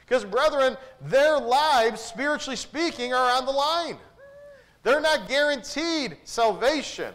Because, 0.06 0.24
brethren, 0.24 0.76
their 1.00 1.40
lives, 1.40 2.00
spiritually 2.00 2.54
speaking, 2.54 3.12
are 3.12 3.36
on 3.36 3.46
the 3.46 3.52
line. 3.52 3.98
They're 4.84 5.00
not 5.00 5.28
guaranteed 5.28 6.18
salvation 6.22 7.12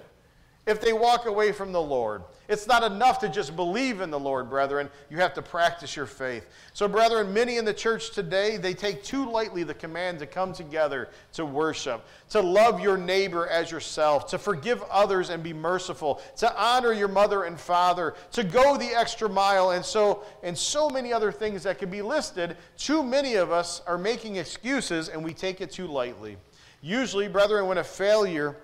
if 0.65 0.81
they 0.81 0.91
walk 0.91 1.27
away 1.27 1.53
from 1.53 1.71
the 1.71 1.81
Lord. 1.81 2.23
It's 2.47 2.67
not 2.67 2.83
enough 2.83 3.19
to 3.19 3.29
just 3.29 3.55
believe 3.55 4.01
in 4.01 4.11
the 4.11 4.19
Lord, 4.19 4.49
brethren. 4.49 4.89
You 5.09 5.17
have 5.17 5.33
to 5.35 5.41
practice 5.41 5.95
your 5.95 6.05
faith. 6.05 6.47
So, 6.73 6.87
brethren, 6.87 7.33
many 7.33 7.57
in 7.57 7.65
the 7.65 7.73
church 7.73 8.11
today, 8.11 8.57
they 8.57 8.73
take 8.73 9.03
too 9.03 9.29
lightly 9.29 9.63
the 9.63 9.73
command 9.73 10.19
to 10.19 10.25
come 10.25 10.53
together 10.53 11.09
to 11.33 11.45
worship, 11.45 12.05
to 12.29 12.41
love 12.41 12.79
your 12.79 12.97
neighbor 12.97 13.47
as 13.47 13.71
yourself, 13.71 14.27
to 14.27 14.37
forgive 14.37 14.83
others 14.91 15.29
and 15.29 15.41
be 15.41 15.53
merciful, 15.53 16.21
to 16.37 16.61
honor 16.61 16.93
your 16.93 17.07
mother 17.07 17.43
and 17.43 17.59
father, 17.59 18.13
to 18.31 18.43
go 18.43 18.77
the 18.77 18.93
extra 18.95 19.27
mile, 19.27 19.71
and 19.71 19.83
so 19.83 20.23
and 20.43 20.57
so 20.57 20.89
many 20.89 21.11
other 21.11 21.31
things 21.31 21.63
that 21.63 21.79
could 21.79 21.91
be 21.91 22.01
listed. 22.01 22.57
Too 22.77 23.03
many 23.03 23.35
of 23.35 23.51
us 23.51 23.81
are 23.87 23.97
making 23.97 24.35
excuses 24.35 25.09
and 25.09 25.23
we 25.23 25.33
take 25.33 25.61
it 25.61 25.71
too 25.71 25.87
lightly. 25.87 26.37
Usually, 26.81 27.27
brethren, 27.27 27.67
when 27.67 27.79
a 27.79 27.83
failure 27.83 28.55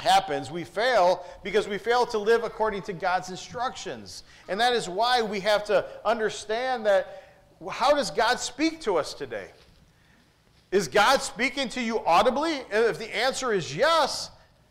happens, 0.00 0.50
we 0.50 0.64
fail 0.64 1.24
because 1.42 1.68
we 1.68 1.78
fail 1.78 2.06
to 2.06 2.18
live 2.18 2.44
according 2.44 2.82
to 2.82 2.92
God's 2.92 3.30
instructions. 3.30 4.24
And 4.48 4.60
that 4.60 4.72
is 4.72 4.88
why 4.88 5.22
we 5.22 5.40
have 5.40 5.64
to 5.64 5.84
understand 6.04 6.86
that 6.86 7.22
how 7.70 7.94
does 7.94 8.10
God 8.10 8.40
speak 8.40 8.80
to 8.82 8.96
us 8.96 9.14
today? 9.14 9.48
Is 10.70 10.88
God 10.88 11.22
speaking 11.22 11.68
to 11.70 11.80
you 11.80 12.00
audibly? 12.04 12.62
If 12.70 12.98
the 12.98 13.14
answer 13.14 13.52
is 13.52 13.76
yes, 13.76 14.30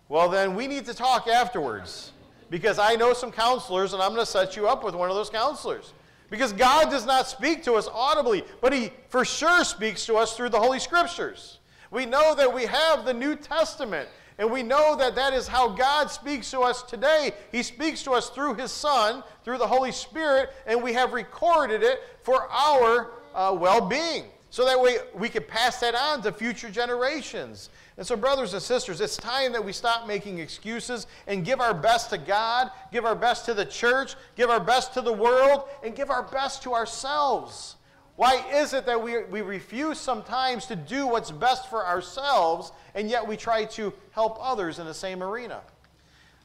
well, 0.10 0.28
then 0.28 0.56
we 0.56 0.68
need 0.68 0.86
to 0.86 0.94
talk 0.94 1.28
afterwards. 1.28 2.12
Because 2.50 2.80
I 2.80 2.96
know 2.96 3.14
some 3.14 3.32
counselors, 3.32 3.94
and 3.94 4.02
I'm 4.02 4.10
going 4.10 4.26
to 4.26 4.30
set 4.30 4.58
you 4.58 4.68
up 4.68 4.84
with 4.84 4.94
one 4.94 5.10
of 5.10 5.16
those 5.16 5.30
counselors. 5.30 5.94
Because 6.30 6.52
God 6.52 6.90
does 6.90 7.06
not 7.06 7.28
speak 7.28 7.64
to 7.64 7.74
us 7.74 7.88
audibly, 7.94 8.44
but 8.62 8.74
He 8.74 8.92
for 9.10 9.24
sure 9.24 9.64
speaks 9.64 10.06
to 10.08 10.16
us 10.16 10.36
through 10.36 10.50
the 10.50 10.60
Holy 10.60 10.80
Scriptures. 10.80 11.60
We 11.92 12.06
know 12.06 12.36
that 12.36 12.54
we 12.54 12.66
have 12.66 13.06
the 13.06 13.14
New 13.14 13.36
Testament. 13.36 14.10
And 14.42 14.52
we 14.52 14.64
know 14.64 14.96
that 14.96 15.14
that 15.14 15.34
is 15.34 15.48
how 15.48 15.70
God 15.70 16.10
speaks 16.10 16.50
to 16.50 16.62
us 16.62 16.82
today. 16.82 17.34
He 17.52 17.62
speaks 17.62 18.02
to 18.06 18.14
us 18.14 18.32
through 18.32 18.56
His 18.56 18.72
Son, 18.72 19.24
through 19.46 19.60
the 19.60 19.68
Holy 19.68 19.92
Spirit, 19.92 20.50
and 20.66 20.82
we 20.82 20.94
have 20.94 21.14
recorded 21.14 21.84
it 21.84 22.00
for 22.24 22.50
our 22.50 23.12
uh, 23.36 23.56
well 23.56 23.88
being. 23.88 24.24
So 24.50 24.66
that 24.66 24.82
way 24.82 24.98
we 25.14 25.30
can 25.30 25.44
pass 25.44 25.80
that 25.82 25.94
on 25.94 26.24
to 26.24 26.32
future 26.32 26.72
generations. 26.72 27.70
And 27.98 28.08
so, 28.08 28.16
brothers 28.16 28.54
and 28.54 28.64
sisters, 28.64 29.00
it's 29.00 29.16
time 29.16 29.52
that 29.52 29.64
we 29.64 29.74
stop 29.74 30.08
making 30.08 30.40
excuses 30.40 31.06
and 31.28 31.46
give 31.46 31.62
our 31.62 31.76
best 31.76 32.10
to 32.10 32.18
God, 32.18 32.72
give 32.92 33.06
our 33.06 33.14
best 33.14 33.46
to 33.46 33.54
the 33.54 33.66
church, 33.66 34.16
give 34.36 34.50
our 34.50 34.60
best 34.60 34.96
to 34.96 35.02
the 35.02 35.14
world, 35.14 35.66
and 35.84 35.96
give 35.96 36.10
our 36.10 36.24
best 36.24 36.64
to 36.64 36.74
ourselves. 36.74 37.76
Why 38.22 38.46
is 38.54 38.76
it 38.76 38.86
that 38.86 39.02
we, 39.02 39.24
we 39.24 39.42
refuse 39.42 40.00
sometimes 40.00 40.68
to 40.68 40.76
do 40.76 41.08
what's 41.08 41.32
best 41.32 41.72
for 41.72 41.84
ourselves, 41.84 42.72
and 42.94 43.10
yet 43.10 43.28
we 43.28 43.36
try 43.36 43.66
to 43.66 43.92
help 44.12 44.38
others 44.40 44.78
in 44.78 44.86
the 44.86 44.94
same 44.94 45.24
arena? 45.24 45.62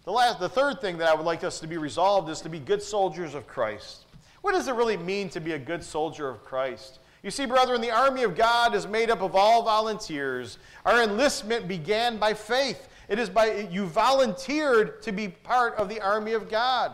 The, 0.06 0.10
last, 0.10 0.40
the 0.40 0.48
third 0.48 0.80
thing 0.80 0.96
that 0.96 1.10
I 1.10 1.14
would 1.14 1.26
like 1.26 1.44
us 1.44 1.60
to 1.60 1.66
be 1.66 1.76
resolved 1.76 2.30
is 2.30 2.40
to 2.40 2.48
be 2.48 2.60
good 2.60 2.82
soldiers 2.82 3.34
of 3.34 3.46
Christ. 3.46 4.06
What 4.40 4.52
does 4.52 4.68
it 4.68 4.74
really 4.74 4.96
mean 4.96 5.28
to 5.28 5.38
be 5.38 5.52
a 5.52 5.58
good 5.58 5.84
soldier 5.84 6.30
of 6.30 6.42
Christ? 6.42 6.98
You 7.22 7.30
see, 7.30 7.44
brethren, 7.44 7.82
the 7.82 7.90
army 7.90 8.22
of 8.22 8.34
God 8.36 8.74
is 8.74 8.86
made 8.86 9.10
up 9.10 9.20
of 9.20 9.36
all 9.36 9.62
volunteers. 9.62 10.56
Our 10.86 11.02
enlistment 11.02 11.68
began 11.68 12.16
by 12.16 12.32
faith. 12.32 12.88
It 13.10 13.18
is 13.18 13.28
by 13.28 13.68
you 13.70 13.84
volunteered 13.84 15.02
to 15.02 15.12
be 15.12 15.28
part 15.28 15.74
of 15.74 15.90
the 15.90 16.00
army 16.00 16.32
of 16.32 16.48
God. 16.48 16.92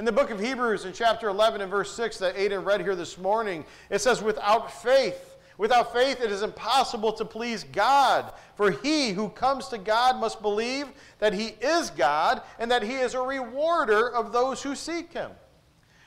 In 0.00 0.06
the 0.06 0.12
book 0.12 0.30
of 0.30 0.40
Hebrews, 0.40 0.86
in 0.86 0.94
chapter 0.94 1.28
11 1.28 1.60
and 1.60 1.70
verse 1.70 1.92
6, 1.92 2.16
that 2.20 2.34
Aiden 2.34 2.64
read 2.64 2.80
here 2.80 2.96
this 2.96 3.18
morning, 3.18 3.66
it 3.90 4.00
says, 4.00 4.22
Without 4.22 4.72
faith, 4.72 5.36
without 5.58 5.92
faith, 5.92 6.22
it 6.22 6.32
is 6.32 6.40
impossible 6.40 7.12
to 7.12 7.24
please 7.26 7.64
God. 7.64 8.32
For 8.54 8.70
he 8.70 9.10
who 9.10 9.28
comes 9.28 9.68
to 9.68 9.76
God 9.76 10.18
must 10.18 10.40
believe 10.40 10.86
that 11.18 11.34
he 11.34 11.48
is 11.60 11.90
God 11.90 12.40
and 12.58 12.70
that 12.70 12.82
he 12.82 12.94
is 12.94 13.12
a 13.12 13.20
rewarder 13.20 14.10
of 14.10 14.32
those 14.32 14.62
who 14.62 14.74
seek 14.74 15.12
him. 15.12 15.32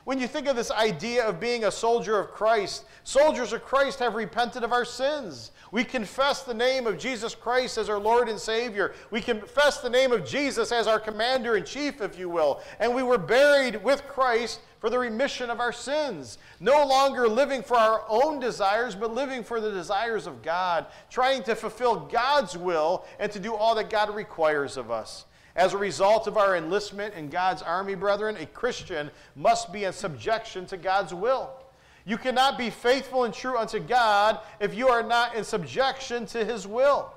When 0.05 0.19
you 0.19 0.27
think 0.27 0.47
of 0.47 0.55
this 0.55 0.71
idea 0.71 1.27
of 1.27 1.39
being 1.39 1.65
a 1.65 1.71
soldier 1.71 2.17
of 2.17 2.31
Christ, 2.31 2.85
soldiers 3.03 3.53
of 3.53 3.63
Christ 3.63 3.99
have 3.99 4.15
repented 4.15 4.63
of 4.63 4.73
our 4.73 4.85
sins. 4.85 5.51
We 5.73 5.83
confess 5.83 6.43
the 6.43 6.53
name 6.53 6.85
of 6.85 6.99
Jesus 6.99 7.33
Christ 7.33 7.79
as 7.79 7.89
our 7.89 7.97
Lord 7.97 8.29
and 8.29 8.37
Savior. 8.37 8.93
We 9.09 9.21
confess 9.21 9.81
the 9.81 9.89
name 9.89 10.11
of 10.11 10.23
Jesus 10.23 10.71
as 10.71 10.85
our 10.85 10.99
commander 10.99 11.57
in 11.57 11.65
chief, 11.65 11.99
if 11.99 12.15
you 12.15 12.29
will. 12.29 12.61
And 12.79 12.93
we 12.93 13.01
were 13.01 13.17
buried 13.17 13.83
with 13.83 14.07
Christ 14.07 14.59
for 14.77 14.91
the 14.91 14.99
remission 14.99 15.49
of 15.49 15.59
our 15.59 15.73
sins. 15.73 16.37
No 16.59 16.85
longer 16.85 17.27
living 17.27 17.63
for 17.63 17.75
our 17.75 18.03
own 18.07 18.39
desires, 18.39 18.93
but 18.93 19.15
living 19.15 19.43
for 19.43 19.59
the 19.59 19.71
desires 19.71 20.27
of 20.27 20.43
God, 20.43 20.85
trying 21.09 21.41
to 21.41 21.55
fulfill 21.55 22.01
God's 22.01 22.55
will 22.55 23.03
and 23.17 23.31
to 23.31 23.39
do 23.39 23.55
all 23.55 23.73
that 23.73 23.89
God 23.89 24.13
requires 24.13 24.77
of 24.77 24.91
us. 24.91 25.25
As 25.55 25.73
a 25.73 25.77
result 25.79 26.27
of 26.27 26.37
our 26.37 26.55
enlistment 26.55 27.15
in 27.15 27.29
God's 27.29 27.63
army, 27.63 27.95
brethren, 27.95 28.37
a 28.37 28.45
Christian 28.45 29.09
must 29.35 29.73
be 29.73 29.85
in 29.85 29.93
subjection 29.93 30.67
to 30.67 30.77
God's 30.77 31.15
will. 31.15 31.62
You 32.05 32.17
cannot 32.17 32.57
be 32.57 32.69
faithful 32.69 33.23
and 33.23 33.33
true 33.33 33.57
unto 33.57 33.79
God 33.79 34.39
if 34.59 34.75
you 34.75 34.89
are 34.89 35.03
not 35.03 35.35
in 35.35 35.43
subjection 35.43 36.25
to 36.27 36.43
His 36.43 36.67
will. 36.67 37.13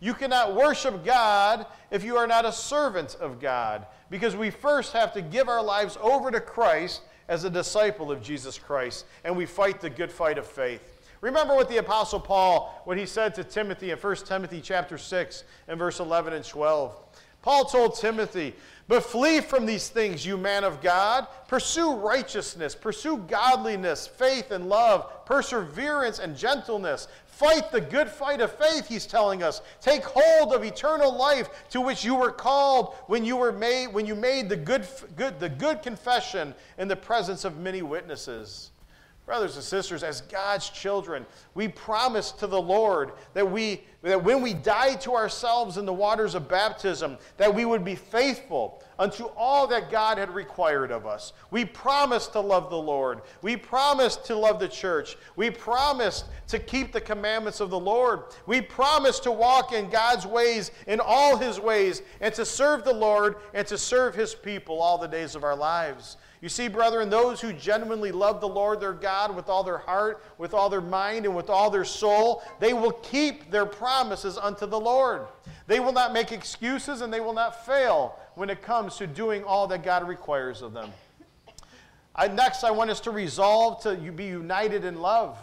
You 0.00 0.14
cannot 0.14 0.54
worship 0.54 1.04
God 1.04 1.66
if 1.90 2.04
you 2.04 2.16
are 2.16 2.26
not 2.26 2.44
a 2.44 2.52
servant 2.52 3.16
of 3.20 3.40
God, 3.40 3.86
because 4.10 4.36
we 4.36 4.50
first 4.50 4.92
have 4.92 5.12
to 5.14 5.22
give 5.22 5.48
our 5.48 5.62
lives 5.62 5.98
over 6.00 6.30
to 6.30 6.40
Christ 6.40 7.02
as 7.26 7.44
a 7.44 7.50
disciple 7.50 8.12
of 8.12 8.22
Jesus 8.22 8.58
Christ, 8.58 9.06
and 9.24 9.36
we 9.36 9.44
fight 9.44 9.80
the 9.80 9.90
good 9.90 10.12
fight 10.12 10.38
of 10.38 10.46
faith. 10.46 10.94
Remember 11.20 11.56
what 11.56 11.68
the 11.68 11.78
apostle 11.78 12.20
Paul 12.20 12.80
what 12.84 12.96
he 12.96 13.04
said 13.04 13.34
to 13.34 13.44
Timothy 13.44 13.90
in 13.90 13.98
1 13.98 14.16
Timothy 14.16 14.60
chapter 14.60 14.96
6 14.96 15.44
and 15.66 15.78
verse 15.78 15.98
11 15.98 16.32
and 16.32 16.44
12. 16.44 16.96
Paul 17.48 17.64
told 17.64 17.94
Timothy, 17.94 18.54
But 18.88 19.02
flee 19.02 19.40
from 19.40 19.64
these 19.64 19.88
things, 19.88 20.26
you 20.26 20.36
man 20.36 20.64
of 20.64 20.82
God. 20.82 21.26
Pursue 21.48 21.94
righteousness, 21.94 22.74
pursue 22.74 23.24
godliness, 23.26 24.06
faith 24.06 24.50
and 24.50 24.68
love, 24.68 25.24
perseverance 25.24 26.18
and 26.18 26.36
gentleness. 26.36 27.08
Fight 27.24 27.72
the 27.72 27.80
good 27.80 28.10
fight 28.10 28.42
of 28.42 28.52
faith, 28.52 28.86
he's 28.86 29.06
telling 29.06 29.42
us. 29.42 29.62
Take 29.80 30.02
hold 30.04 30.52
of 30.52 30.62
eternal 30.62 31.16
life 31.16 31.48
to 31.70 31.80
which 31.80 32.04
you 32.04 32.14
were 32.14 32.32
called 32.32 32.96
when 33.06 33.24
you 33.24 33.38
were 33.38 33.50
made 33.50 33.86
when 33.94 34.04
you 34.04 34.14
made 34.14 34.50
the 34.50 34.56
good, 34.56 34.86
good, 35.16 35.40
the 35.40 35.48
good 35.48 35.80
confession 35.80 36.54
in 36.76 36.86
the 36.86 36.96
presence 36.96 37.46
of 37.46 37.56
many 37.56 37.80
witnesses. 37.80 38.72
Brothers 39.28 39.56
and 39.56 39.64
sisters, 39.64 40.02
as 40.02 40.22
God's 40.22 40.70
children, 40.70 41.26
we 41.52 41.68
promise 41.68 42.32
to 42.32 42.46
the 42.46 42.58
Lord 42.58 43.12
that, 43.34 43.48
we, 43.48 43.82
that 44.00 44.24
when 44.24 44.40
we 44.40 44.54
die 44.54 44.94
to 44.94 45.14
ourselves 45.14 45.76
in 45.76 45.84
the 45.84 45.92
waters 45.92 46.34
of 46.34 46.48
baptism, 46.48 47.18
that 47.36 47.54
we 47.54 47.66
would 47.66 47.84
be 47.84 47.94
faithful 47.94 48.82
unto 48.98 49.24
all 49.36 49.66
that 49.66 49.90
God 49.90 50.16
had 50.16 50.34
required 50.34 50.90
of 50.90 51.04
us. 51.06 51.34
We 51.50 51.66
promise 51.66 52.26
to 52.28 52.40
love 52.40 52.70
the 52.70 52.78
Lord. 52.78 53.20
We 53.42 53.54
promise 53.54 54.16
to 54.16 54.34
love 54.34 54.60
the 54.60 54.66
church. 54.66 55.18
We 55.36 55.50
promise 55.50 56.24
to 56.46 56.58
keep 56.58 56.92
the 56.92 57.00
commandments 57.02 57.60
of 57.60 57.68
the 57.68 57.78
Lord. 57.78 58.22
We 58.46 58.62
promise 58.62 59.20
to 59.20 59.30
walk 59.30 59.74
in 59.74 59.90
God's 59.90 60.26
ways, 60.26 60.70
in 60.86 61.00
all 61.00 61.36
his 61.36 61.60
ways, 61.60 62.00
and 62.22 62.32
to 62.32 62.46
serve 62.46 62.82
the 62.82 62.94
Lord 62.94 63.36
and 63.52 63.66
to 63.66 63.76
serve 63.76 64.14
his 64.14 64.34
people 64.34 64.80
all 64.80 64.96
the 64.96 65.06
days 65.06 65.34
of 65.34 65.44
our 65.44 65.54
lives. 65.54 66.16
You 66.40 66.48
see, 66.48 66.68
brethren, 66.68 67.10
those 67.10 67.40
who 67.40 67.52
genuinely 67.52 68.12
love 68.12 68.40
the 68.40 68.48
Lord 68.48 68.80
their 68.80 68.92
God 68.92 69.34
with 69.34 69.48
all 69.48 69.64
their 69.64 69.78
heart, 69.78 70.22
with 70.38 70.54
all 70.54 70.70
their 70.70 70.80
mind, 70.80 71.26
and 71.26 71.34
with 71.34 71.50
all 71.50 71.68
their 71.68 71.84
soul, 71.84 72.42
they 72.60 72.72
will 72.72 72.92
keep 72.92 73.50
their 73.50 73.66
promises 73.66 74.38
unto 74.38 74.66
the 74.66 74.78
Lord. 74.78 75.22
They 75.66 75.80
will 75.80 75.92
not 75.92 76.12
make 76.12 76.30
excuses 76.30 77.00
and 77.00 77.12
they 77.12 77.20
will 77.20 77.32
not 77.32 77.66
fail 77.66 78.18
when 78.36 78.50
it 78.50 78.62
comes 78.62 78.96
to 78.96 79.06
doing 79.06 79.42
all 79.42 79.66
that 79.66 79.82
God 79.82 80.06
requires 80.06 80.62
of 80.62 80.72
them. 80.72 80.90
I, 82.14 82.28
next, 82.28 82.64
I 82.64 82.70
want 82.70 82.90
us 82.90 83.00
to 83.00 83.10
resolve 83.10 83.82
to 83.82 83.96
be 83.96 84.26
united 84.26 84.84
in 84.84 85.00
love. 85.00 85.36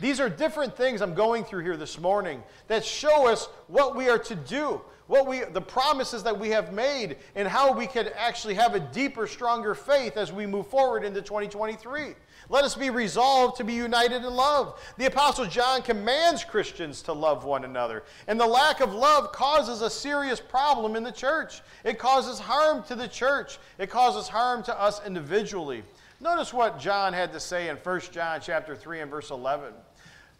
These 0.00 0.20
are 0.20 0.28
different 0.28 0.76
things 0.76 1.00
I'm 1.02 1.14
going 1.14 1.44
through 1.44 1.62
here 1.62 1.76
this 1.76 1.98
morning 1.98 2.42
that 2.68 2.84
show 2.84 3.28
us 3.28 3.46
what 3.68 3.94
we 3.94 4.08
are 4.08 4.18
to 4.18 4.34
do 4.34 4.80
what 5.10 5.26
we, 5.26 5.40
the 5.40 5.60
promises 5.60 6.22
that 6.22 6.38
we 6.38 6.50
have 6.50 6.72
made, 6.72 7.16
and 7.34 7.48
how 7.48 7.72
we 7.72 7.84
can 7.84 8.08
actually 8.16 8.54
have 8.54 8.76
a 8.76 8.80
deeper, 8.80 9.26
stronger 9.26 9.74
faith 9.74 10.16
as 10.16 10.32
we 10.32 10.46
move 10.46 10.68
forward 10.68 11.02
into 11.02 11.20
2023. 11.20 12.14
Let 12.48 12.62
us 12.62 12.76
be 12.76 12.90
resolved 12.90 13.56
to 13.56 13.64
be 13.64 13.72
united 13.72 14.24
in 14.24 14.32
love. 14.32 14.80
The 14.98 15.06
Apostle 15.06 15.46
John 15.46 15.82
commands 15.82 16.44
Christians 16.44 17.02
to 17.02 17.12
love 17.12 17.44
one 17.44 17.64
another. 17.64 18.04
And 18.28 18.38
the 18.38 18.46
lack 18.46 18.78
of 18.78 18.94
love 18.94 19.32
causes 19.32 19.82
a 19.82 19.90
serious 19.90 20.38
problem 20.38 20.94
in 20.94 21.02
the 21.02 21.10
church. 21.10 21.60
It 21.84 21.98
causes 21.98 22.38
harm 22.38 22.84
to 22.84 22.94
the 22.94 23.08
church, 23.08 23.58
it 23.78 23.90
causes 23.90 24.28
harm 24.28 24.62
to 24.62 24.80
us 24.80 25.04
individually. 25.04 25.82
Notice 26.20 26.54
what 26.54 26.78
John 26.78 27.12
had 27.12 27.32
to 27.32 27.40
say 27.40 27.68
in 27.68 27.76
1 27.78 28.00
John 28.12 28.40
chapter 28.40 28.76
3 28.76 29.00
and 29.00 29.10
verse 29.10 29.30
11. 29.30 29.72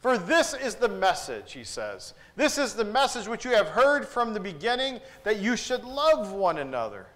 For 0.01 0.17
this 0.17 0.55
is 0.55 0.77
the 0.77 0.89
message, 0.89 1.53
he 1.53 1.63
says. 1.63 2.15
This 2.35 2.57
is 2.57 2.75
the 2.75 2.85
message 2.85 3.29
which 3.29 3.45
you 3.45 3.51
have 3.51 3.69
heard 3.69 4.07
from 4.07 4.33
the 4.33 4.41
beginning 4.41 5.01
that 5.25 5.41
you 5.41 5.57
should 5.57 5.85
love 5.85 6.33
one 6.33 6.59
another. 6.59 7.07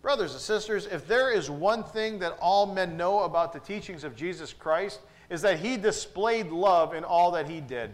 Brothers 0.00 0.32
and 0.32 0.40
sisters, 0.40 0.86
if 0.86 1.06
there 1.06 1.30
is 1.30 1.50
one 1.50 1.84
thing 1.84 2.18
that 2.20 2.38
all 2.40 2.66
men 2.66 2.96
know 2.96 3.24
about 3.24 3.52
the 3.52 3.60
teachings 3.60 4.02
of 4.02 4.16
Jesus 4.16 4.54
Christ, 4.54 5.00
is 5.28 5.42
that 5.42 5.58
he 5.58 5.76
displayed 5.76 6.50
love 6.50 6.94
in 6.94 7.04
all 7.04 7.30
that 7.32 7.48
he 7.48 7.60
did. 7.60 7.92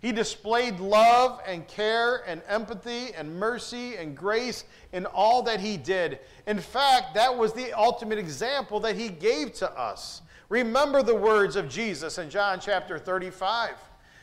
He 0.00 0.10
displayed 0.12 0.80
love 0.80 1.40
and 1.46 1.66
care 1.68 2.28
and 2.28 2.42
empathy 2.48 3.14
and 3.14 3.38
mercy 3.38 3.96
and 3.96 4.16
grace 4.16 4.64
in 4.92 5.06
all 5.06 5.42
that 5.44 5.60
he 5.60 5.76
did. 5.76 6.18
In 6.46 6.58
fact, 6.58 7.14
that 7.14 7.36
was 7.36 7.52
the 7.52 7.72
ultimate 7.72 8.18
example 8.18 8.80
that 8.80 8.96
he 8.96 9.08
gave 9.08 9.52
to 9.54 9.70
us. 9.78 10.22
Remember 10.48 11.02
the 11.02 11.14
words 11.14 11.56
of 11.56 11.68
Jesus 11.68 12.18
in 12.18 12.30
John 12.30 12.60
chapter 12.60 12.98
35, 12.98 13.74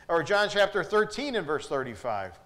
or 0.08 0.22
John 0.22 0.48
chapter 0.48 0.82
13 0.82 1.36
and 1.36 1.46
verse 1.46 1.68
35. 1.68 2.38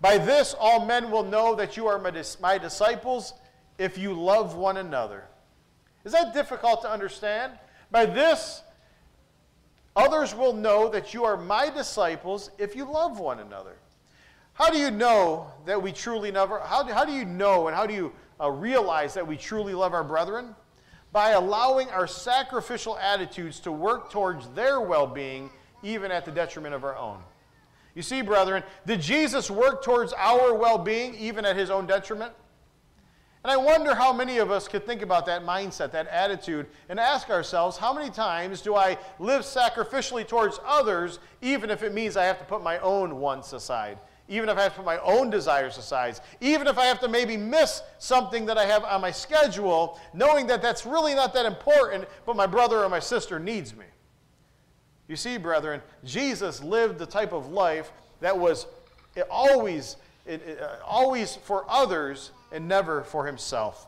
By 0.00 0.18
this 0.18 0.54
all 0.58 0.84
men 0.84 1.10
will 1.10 1.24
know 1.24 1.54
that 1.56 1.76
you 1.76 1.86
are 1.88 1.98
my 1.98 2.58
disciples 2.58 3.34
if 3.78 3.98
you 3.98 4.12
love 4.12 4.54
one 4.54 4.76
another. 4.76 5.24
Is 6.04 6.12
that 6.12 6.34
difficult 6.34 6.82
to 6.82 6.90
understand? 6.90 7.52
By 7.90 8.06
this 8.06 8.62
others 9.96 10.34
will 10.34 10.52
know 10.52 10.88
that 10.90 11.14
you 11.14 11.24
are 11.24 11.36
my 11.36 11.70
disciples 11.70 12.50
if 12.58 12.76
you 12.76 12.84
love 12.84 13.18
one 13.18 13.40
another. 13.40 13.76
How 14.52 14.70
do 14.70 14.78
you 14.78 14.90
know 14.90 15.50
that 15.64 15.82
we 15.82 15.92
truly 15.92 16.30
love? 16.30 16.50
How 16.64 16.82
do, 16.82 16.92
how 16.92 17.04
do 17.04 17.12
you 17.12 17.24
know 17.24 17.66
and 17.66 17.76
how 17.76 17.86
do 17.86 17.94
you 17.94 18.12
uh, 18.40 18.50
realize 18.50 19.14
that 19.14 19.26
we 19.26 19.36
truly 19.36 19.74
love 19.74 19.94
our 19.94 20.04
brethren? 20.04 20.54
By 21.16 21.30
allowing 21.30 21.88
our 21.92 22.06
sacrificial 22.06 22.98
attitudes 22.98 23.58
to 23.58 23.72
work 23.72 24.10
towards 24.10 24.50
their 24.50 24.82
well 24.82 25.06
being, 25.06 25.48
even 25.82 26.10
at 26.10 26.26
the 26.26 26.30
detriment 26.30 26.74
of 26.74 26.84
our 26.84 26.94
own. 26.94 27.16
You 27.94 28.02
see, 28.02 28.20
brethren, 28.20 28.62
did 28.84 29.00
Jesus 29.00 29.50
work 29.50 29.82
towards 29.82 30.12
our 30.12 30.52
well 30.52 30.76
being, 30.76 31.14
even 31.14 31.46
at 31.46 31.56
his 31.56 31.70
own 31.70 31.86
detriment? 31.86 32.34
And 33.44 33.50
I 33.50 33.56
wonder 33.56 33.94
how 33.94 34.12
many 34.12 34.36
of 34.36 34.50
us 34.50 34.68
could 34.68 34.84
think 34.84 35.00
about 35.00 35.24
that 35.24 35.42
mindset, 35.42 35.90
that 35.92 36.06
attitude, 36.08 36.66
and 36.90 37.00
ask 37.00 37.30
ourselves 37.30 37.78
how 37.78 37.94
many 37.94 38.10
times 38.10 38.60
do 38.60 38.74
I 38.74 38.98
live 39.18 39.40
sacrificially 39.40 40.28
towards 40.28 40.60
others, 40.66 41.18
even 41.40 41.70
if 41.70 41.82
it 41.82 41.94
means 41.94 42.18
I 42.18 42.24
have 42.24 42.38
to 42.40 42.44
put 42.44 42.62
my 42.62 42.76
own 42.80 43.20
wants 43.20 43.54
aside? 43.54 43.98
Even 44.28 44.48
if 44.48 44.58
I 44.58 44.62
have 44.62 44.72
to 44.72 44.78
put 44.78 44.86
my 44.86 44.98
own 44.98 45.30
desires 45.30 45.78
aside, 45.78 46.18
even 46.40 46.66
if 46.66 46.78
I 46.78 46.86
have 46.86 47.00
to 47.00 47.08
maybe 47.08 47.36
miss 47.36 47.82
something 47.98 48.46
that 48.46 48.58
I 48.58 48.64
have 48.64 48.84
on 48.84 49.00
my 49.00 49.10
schedule, 49.10 50.00
knowing 50.12 50.46
that 50.48 50.62
that's 50.62 50.84
really 50.84 51.14
not 51.14 51.32
that 51.34 51.46
important, 51.46 52.06
but 52.24 52.36
my 52.36 52.46
brother 52.46 52.82
or 52.82 52.88
my 52.88 52.98
sister 52.98 53.38
needs 53.38 53.74
me. 53.74 53.84
You 55.08 55.16
see, 55.16 55.36
brethren, 55.38 55.80
Jesus 56.04 56.62
lived 56.62 56.98
the 56.98 57.06
type 57.06 57.32
of 57.32 57.48
life 57.48 57.92
that 58.20 58.36
was 58.36 58.66
always, 59.30 59.96
uh, 60.28 60.36
always 60.84 61.36
for 61.36 61.64
others 61.68 62.32
and 62.50 62.66
never 62.66 63.04
for 63.04 63.26
himself. 63.26 63.86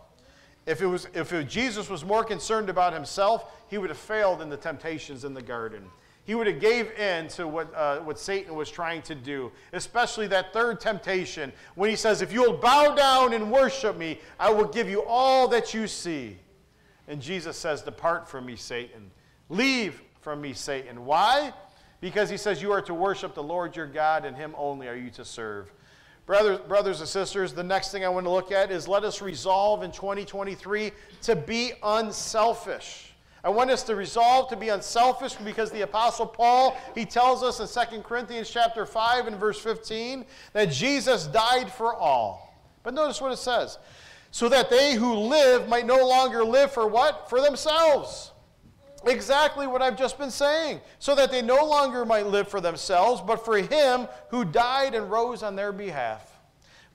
If, 0.66 0.80
it 0.80 0.86
was, 0.86 1.08
if 1.14 1.48
Jesus 1.48 1.90
was 1.90 2.04
more 2.04 2.22
concerned 2.22 2.68
about 2.68 2.92
himself, 2.92 3.50
he 3.68 3.78
would 3.78 3.90
have 3.90 3.98
failed 3.98 4.40
in 4.40 4.48
the 4.48 4.56
temptations 4.56 5.24
in 5.24 5.34
the 5.34 5.42
garden 5.42 5.90
he 6.28 6.34
would 6.34 6.46
have 6.46 6.60
gave 6.60 6.90
in 6.98 7.26
to 7.28 7.48
what, 7.48 7.74
uh, 7.74 8.00
what 8.00 8.18
Satan 8.18 8.54
was 8.54 8.70
trying 8.70 9.00
to 9.00 9.14
do, 9.14 9.50
especially 9.72 10.26
that 10.26 10.52
third 10.52 10.78
temptation 10.78 11.50
when 11.74 11.88
he 11.88 11.96
says, 11.96 12.20
If 12.20 12.34
you'll 12.34 12.52
bow 12.52 12.94
down 12.94 13.32
and 13.32 13.50
worship 13.50 13.96
me, 13.96 14.20
I 14.38 14.50
will 14.50 14.66
give 14.66 14.90
you 14.90 15.02
all 15.04 15.48
that 15.48 15.72
you 15.72 15.86
see. 15.86 16.36
And 17.06 17.22
Jesus 17.22 17.56
says, 17.56 17.80
Depart 17.80 18.28
from 18.28 18.44
me, 18.44 18.56
Satan. 18.56 19.10
Leave 19.48 20.02
from 20.20 20.42
me, 20.42 20.52
Satan. 20.52 21.06
Why? 21.06 21.54
Because 22.02 22.28
he 22.28 22.36
says, 22.36 22.60
You 22.60 22.72
are 22.72 22.82
to 22.82 22.92
worship 22.92 23.34
the 23.34 23.42
Lord 23.42 23.74
your 23.74 23.86
God, 23.86 24.26
and 24.26 24.36
him 24.36 24.54
only 24.58 24.86
are 24.86 24.96
you 24.96 25.08
to 25.12 25.24
serve. 25.24 25.72
Brothers, 26.26 26.58
brothers 26.68 27.00
and 27.00 27.08
sisters, 27.08 27.54
the 27.54 27.64
next 27.64 27.90
thing 27.90 28.04
I 28.04 28.10
want 28.10 28.26
to 28.26 28.30
look 28.30 28.52
at 28.52 28.70
is 28.70 28.86
let 28.86 29.02
us 29.02 29.22
resolve 29.22 29.82
in 29.82 29.92
2023 29.92 30.92
to 31.22 31.36
be 31.36 31.72
unselfish. 31.82 33.07
I 33.44 33.50
want 33.50 33.70
us 33.70 33.82
to 33.84 33.94
resolve 33.94 34.48
to 34.50 34.56
be 34.56 34.68
unselfish 34.70 35.34
because 35.34 35.70
the 35.70 35.82
apostle 35.82 36.26
Paul, 36.26 36.76
he 36.94 37.04
tells 37.04 37.42
us 37.42 37.60
in 37.60 37.88
2 37.98 38.02
Corinthians 38.02 38.50
chapter 38.50 38.84
5 38.84 39.28
and 39.28 39.36
verse 39.36 39.60
15 39.60 40.24
that 40.52 40.70
Jesus 40.70 41.26
died 41.26 41.70
for 41.70 41.94
all. 41.94 42.54
But 42.82 42.94
notice 42.94 43.20
what 43.20 43.32
it 43.32 43.38
says. 43.38 43.78
So 44.30 44.48
that 44.48 44.70
they 44.70 44.94
who 44.94 45.14
live 45.14 45.68
might 45.68 45.86
no 45.86 46.06
longer 46.06 46.44
live 46.44 46.72
for 46.72 46.86
what? 46.86 47.30
For 47.30 47.40
themselves. 47.40 48.32
Exactly 49.06 49.66
what 49.66 49.80
I've 49.80 49.96
just 49.96 50.18
been 50.18 50.30
saying. 50.30 50.80
So 50.98 51.14
that 51.14 51.30
they 51.30 51.40
no 51.40 51.64
longer 51.64 52.04
might 52.04 52.26
live 52.26 52.48
for 52.48 52.60
themselves, 52.60 53.22
but 53.24 53.44
for 53.44 53.56
him 53.56 54.08
who 54.30 54.44
died 54.44 54.94
and 54.94 55.10
rose 55.10 55.42
on 55.42 55.54
their 55.54 55.72
behalf. 55.72 56.27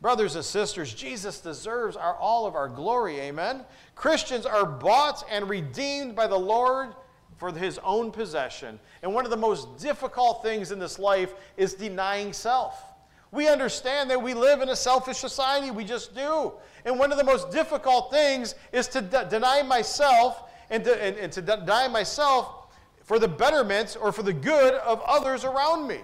Brothers 0.03 0.35
and 0.35 0.43
sisters, 0.43 0.93
Jesus 0.93 1.39
deserves 1.39 1.95
our, 1.95 2.17
all 2.17 2.45
of 2.45 2.55
our 2.55 2.67
glory. 2.67 3.21
Amen. 3.21 3.63
Christians 3.95 4.45
are 4.45 4.65
bought 4.65 5.23
and 5.31 5.47
redeemed 5.47 6.13
by 6.13 6.27
the 6.27 6.37
Lord 6.37 6.89
for 7.37 7.53
his 7.53 7.79
own 7.85 8.11
possession. 8.11 8.81
And 9.01 9.13
one 9.13 9.23
of 9.23 9.31
the 9.31 9.37
most 9.37 9.77
difficult 9.77 10.43
things 10.43 10.73
in 10.73 10.77
this 10.77 10.99
life 10.99 11.33
is 11.55 11.73
denying 11.73 12.33
self. 12.33 12.83
We 13.31 13.47
understand 13.47 14.09
that 14.09 14.21
we 14.21 14.33
live 14.33 14.61
in 14.61 14.67
a 14.67 14.75
selfish 14.75 15.19
society, 15.19 15.71
we 15.71 15.85
just 15.85 16.13
do. 16.13 16.51
And 16.83 16.99
one 16.99 17.13
of 17.13 17.17
the 17.17 17.23
most 17.23 17.49
difficult 17.49 18.11
things 18.11 18.55
is 18.73 18.89
to 18.89 19.01
de- 19.01 19.29
deny 19.29 19.61
myself 19.61 20.51
and 20.69 20.83
to, 20.83 21.01
and, 21.01 21.15
and 21.15 21.31
to 21.31 21.41
de- 21.41 21.57
deny 21.61 21.87
myself 21.87 22.67
for 23.05 23.19
the 23.19 23.29
betterment 23.29 23.95
or 24.01 24.11
for 24.11 24.23
the 24.23 24.33
good 24.33 24.73
of 24.73 25.01
others 25.05 25.45
around 25.45 25.87
me. 25.87 26.01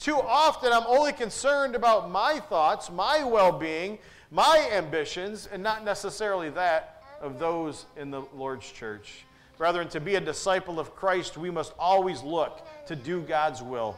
Too 0.00 0.16
often, 0.16 0.72
I'm 0.72 0.86
only 0.86 1.12
concerned 1.12 1.74
about 1.74 2.10
my 2.10 2.40
thoughts, 2.40 2.90
my 2.90 3.22
well 3.22 3.52
being, 3.52 3.98
my 4.30 4.66
ambitions, 4.72 5.46
and 5.52 5.62
not 5.62 5.84
necessarily 5.84 6.48
that 6.50 7.02
of 7.20 7.38
those 7.38 7.84
in 7.98 8.10
the 8.10 8.22
Lord's 8.34 8.72
church. 8.72 9.26
Brethren, 9.58 9.90
to 9.90 10.00
be 10.00 10.14
a 10.14 10.20
disciple 10.20 10.80
of 10.80 10.96
Christ, 10.96 11.36
we 11.36 11.50
must 11.50 11.74
always 11.78 12.22
look 12.22 12.66
to 12.86 12.96
do 12.96 13.20
God's 13.20 13.62
will. 13.62 13.94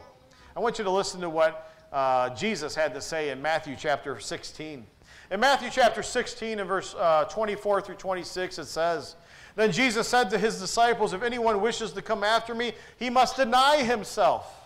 I 0.57 0.59
want 0.59 0.77
you 0.77 0.83
to 0.83 0.91
listen 0.91 1.21
to 1.21 1.29
what 1.29 1.71
uh, 1.93 2.31
Jesus 2.31 2.75
had 2.75 2.93
to 2.95 3.01
say 3.01 3.29
in 3.29 3.41
Matthew 3.41 3.77
chapter 3.79 4.19
16. 4.19 4.85
In 5.31 5.39
Matthew 5.39 5.69
chapter 5.71 6.03
16, 6.03 6.59
and 6.59 6.67
verse 6.67 6.95
uh, 6.99 7.23
24 7.29 7.79
through 7.79 7.95
26, 7.95 8.59
it 8.59 8.65
says, 8.65 9.15
Then 9.55 9.71
Jesus 9.71 10.05
said 10.09 10.29
to 10.31 10.37
his 10.37 10.59
disciples, 10.59 11.13
If 11.13 11.23
anyone 11.23 11.61
wishes 11.61 11.93
to 11.93 12.01
come 12.01 12.25
after 12.25 12.53
me, 12.53 12.73
he 12.99 13.09
must 13.09 13.37
deny 13.37 13.77
himself 13.83 14.62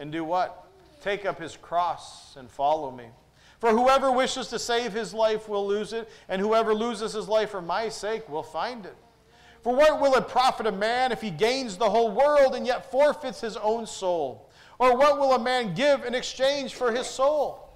and 0.00 0.10
do 0.10 0.24
what? 0.24 0.66
Take 1.02 1.24
up 1.24 1.38
his 1.40 1.56
cross 1.56 2.34
and 2.36 2.50
follow 2.50 2.90
me. 2.90 3.06
For 3.60 3.70
whoever 3.70 4.10
wishes 4.10 4.48
to 4.48 4.58
save 4.58 4.92
his 4.92 5.14
life 5.14 5.48
will 5.48 5.66
lose 5.66 5.92
it, 5.92 6.08
and 6.28 6.40
whoever 6.40 6.74
loses 6.74 7.12
his 7.12 7.28
life 7.28 7.50
for 7.50 7.60
my 7.60 7.90
sake 7.90 8.28
will 8.28 8.42
find 8.42 8.86
it. 8.86 8.96
For 9.62 9.76
what 9.76 10.00
will 10.00 10.14
it 10.14 10.28
profit 10.28 10.66
a 10.66 10.72
man 10.72 11.12
if 11.12 11.20
he 11.20 11.30
gains 11.30 11.76
the 11.76 11.90
whole 11.90 12.10
world 12.10 12.54
and 12.54 12.66
yet 12.66 12.90
forfeits 12.90 13.42
his 13.42 13.58
own 13.58 13.86
soul? 13.86 14.48
Or 14.78 14.96
what 14.96 15.18
will 15.18 15.34
a 15.34 15.38
man 15.38 15.74
give 15.74 16.06
in 16.06 16.14
exchange 16.14 16.74
for 16.74 16.90
his 16.90 17.06
soul? 17.06 17.68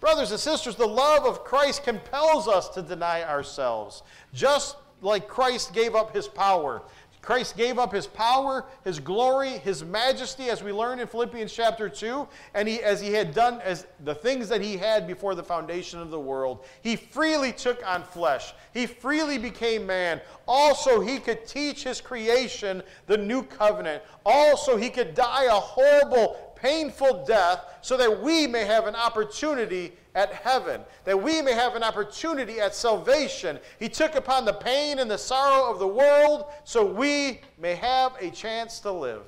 Brothers 0.00 0.30
and 0.30 0.40
sisters, 0.40 0.76
the 0.76 0.86
love 0.86 1.24
of 1.24 1.44
Christ 1.44 1.84
compels 1.84 2.46
us 2.46 2.68
to 2.70 2.82
deny 2.82 3.22
ourselves, 3.22 4.02
just 4.34 4.76
like 5.00 5.28
Christ 5.28 5.72
gave 5.72 5.94
up 5.94 6.14
his 6.14 6.28
power. 6.28 6.82
Christ 7.22 7.56
gave 7.56 7.78
up 7.78 7.92
his 7.92 8.06
power, 8.06 8.64
his 8.82 8.98
glory, 8.98 9.50
his 9.50 9.84
majesty, 9.84 10.48
as 10.48 10.62
we 10.62 10.72
learn 10.72 11.00
in 11.00 11.06
Philippians 11.06 11.52
chapter 11.52 11.88
2, 11.88 12.26
and 12.54 12.66
he, 12.66 12.82
as 12.82 13.00
he 13.00 13.12
had 13.12 13.34
done 13.34 13.60
as 13.60 13.86
the 14.04 14.14
things 14.14 14.48
that 14.48 14.62
he 14.62 14.78
had 14.78 15.06
before 15.06 15.34
the 15.34 15.42
foundation 15.42 16.00
of 16.00 16.10
the 16.10 16.18
world. 16.18 16.64
He 16.80 16.96
freely 16.96 17.52
took 17.52 17.86
on 17.86 18.04
flesh. 18.04 18.54
He 18.72 18.86
freely 18.86 19.36
became 19.36 19.86
man. 19.86 20.22
Also, 20.48 21.00
he 21.00 21.18
could 21.18 21.46
teach 21.46 21.84
his 21.84 22.00
creation 22.00 22.82
the 23.06 23.18
new 23.18 23.42
covenant. 23.42 24.02
Also, 24.24 24.78
he 24.78 24.88
could 24.88 25.14
die 25.14 25.44
a 25.44 25.50
horrible, 25.50 26.54
painful 26.56 27.24
death 27.26 27.64
so 27.82 27.98
that 27.98 28.22
we 28.22 28.46
may 28.46 28.64
have 28.64 28.86
an 28.86 28.94
opportunity 28.94 29.92
at 30.14 30.32
heaven, 30.32 30.80
that 31.04 31.20
we 31.20 31.40
may 31.42 31.52
have 31.52 31.76
an 31.76 31.82
opportunity 31.82 32.60
at 32.60 32.74
salvation. 32.74 33.58
He 33.78 33.88
took 33.88 34.14
upon 34.14 34.44
the 34.44 34.52
pain 34.52 34.98
and 34.98 35.10
the 35.10 35.18
sorrow 35.18 35.70
of 35.70 35.78
the 35.78 35.86
world 35.86 36.46
so 36.64 36.84
we 36.84 37.40
may 37.58 37.74
have 37.76 38.12
a 38.20 38.30
chance 38.30 38.80
to 38.80 38.92
live. 38.92 39.22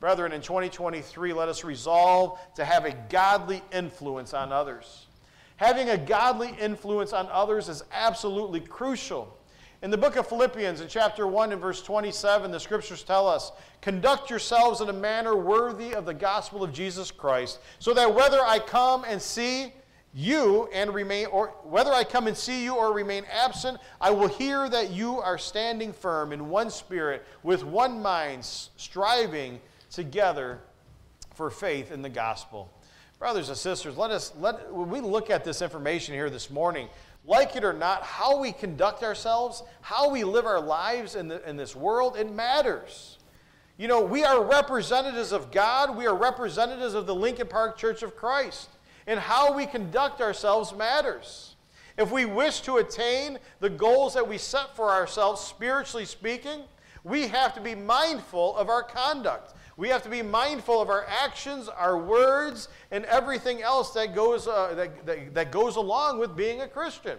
Brethren, 0.00 0.32
in 0.32 0.40
2023, 0.40 1.34
let 1.34 1.48
us 1.48 1.62
resolve 1.62 2.38
to 2.54 2.64
have 2.64 2.86
a 2.86 2.92
godly 3.10 3.62
influence 3.70 4.32
on 4.32 4.50
others. 4.50 5.06
Having 5.56 5.90
a 5.90 5.98
godly 5.98 6.56
influence 6.58 7.12
on 7.12 7.28
others 7.30 7.68
is 7.68 7.84
absolutely 7.92 8.60
crucial. 8.60 9.36
In 9.82 9.90
the 9.90 9.96
book 9.96 10.16
of 10.16 10.26
Philippians, 10.26 10.82
in 10.82 10.88
chapter 10.88 11.26
1 11.26 11.52
and 11.52 11.60
verse 11.60 11.82
27, 11.82 12.50
the 12.50 12.60
scriptures 12.60 13.02
tell 13.02 13.26
us 13.26 13.50
Conduct 13.80 14.28
yourselves 14.28 14.82
in 14.82 14.90
a 14.90 14.92
manner 14.92 15.34
worthy 15.34 15.94
of 15.94 16.04
the 16.04 16.12
gospel 16.12 16.62
of 16.62 16.70
Jesus 16.70 17.10
Christ, 17.10 17.60
so 17.78 17.94
that 17.94 18.14
whether 18.14 18.40
I 18.44 18.58
come 18.58 19.04
and 19.08 19.22
see 19.22 19.72
you 20.12 20.68
and 20.74 20.92
remain, 20.92 21.26
or 21.26 21.54
whether 21.62 21.92
I 21.92 22.04
come 22.04 22.26
and 22.26 22.36
see 22.36 22.62
you 22.62 22.74
or 22.74 22.92
remain 22.92 23.24
absent, 23.32 23.78
I 24.02 24.10
will 24.10 24.28
hear 24.28 24.68
that 24.68 24.90
you 24.90 25.18
are 25.18 25.38
standing 25.38 25.94
firm 25.94 26.34
in 26.34 26.50
one 26.50 26.68
spirit, 26.68 27.24
with 27.42 27.64
one 27.64 28.02
mind, 28.02 28.44
striving 28.44 29.62
together 29.90 30.60
for 31.34 31.48
faith 31.48 31.90
in 31.90 32.02
the 32.02 32.10
gospel. 32.10 32.70
Brothers 33.18 33.48
and 33.48 33.56
sisters, 33.56 33.96
let 33.96 34.10
us 34.10 34.32
let 34.40 34.72
when 34.72 34.90
we 34.90 35.00
look 35.00 35.30
at 35.30 35.44
this 35.44 35.62
information 35.62 36.14
here 36.14 36.30
this 36.30 36.50
morning, 36.50 36.88
like 37.30 37.54
it 37.54 37.62
or 37.62 37.72
not, 37.72 38.02
how 38.02 38.40
we 38.40 38.50
conduct 38.50 39.04
ourselves, 39.04 39.62
how 39.82 40.10
we 40.10 40.24
live 40.24 40.46
our 40.46 40.60
lives 40.60 41.14
in, 41.14 41.28
the, 41.28 41.48
in 41.48 41.56
this 41.56 41.76
world, 41.76 42.16
it 42.16 42.30
matters. 42.30 43.18
You 43.78 43.86
know, 43.86 44.00
we 44.00 44.24
are 44.24 44.42
representatives 44.42 45.30
of 45.30 45.52
God, 45.52 45.96
we 45.96 46.08
are 46.08 46.14
representatives 46.14 46.92
of 46.94 47.06
the 47.06 47.14
Lincoln 47.14 47.46
Park 47.46 47.78
Church 47.78 48.02
of 48.02 48.16
Christ. 48.16 48.68
And 49.06 49.20
how 49.20 49.52
we 49.52 49.64
conduct 49.64 50.20
ourselves 50.20 50.74
matters. 50.74 51.54
If 51.96 52.10
we 52.10 52.24
wish 52.24 52.62
to 52.62 52.78
attain 52.78 53.38
the 53.60 53.70
goals 53.70 54.14
that 54.14 54.26
we 54.26 54.36
set 54.36 54.74
for 54.74 54.90
ourselves, 54.90 55.40
spiritually 55.40 56.06
speaking, 56.06 56.62
we 57.04 57.28
have 57.28 57.54
to 57.54 57.60
be 57.60 57.76
mindful 57.76 58.56
of 58.56 58.68
our 58.68 58.82
conduct. 58.82 59.54
We 59.80 59.88
have 59.88 60.02
to 60.02 60.10
be 60.10 60.20
mindful 60.20 60.82
of 60.82 60.90
our 60.90 61.06
actions, 61.08 61.66
our 61.66 61.96
words, 61.96 62.68
and 62.90 63.06
everything 63.06 63.62
else 63.62 63.92
that 63.94 64.14
goes, 64.14 64.46
uh, 64.46 64.74
that, 64.74 65.06
that, 65.06 65.32
that 65.32 65.50
goes 65.50 65.76
along 65.76 66.18
with 66.18 66.36
being 66.36 66.60
a 66.60 66.68
Christian. 66.68 67.18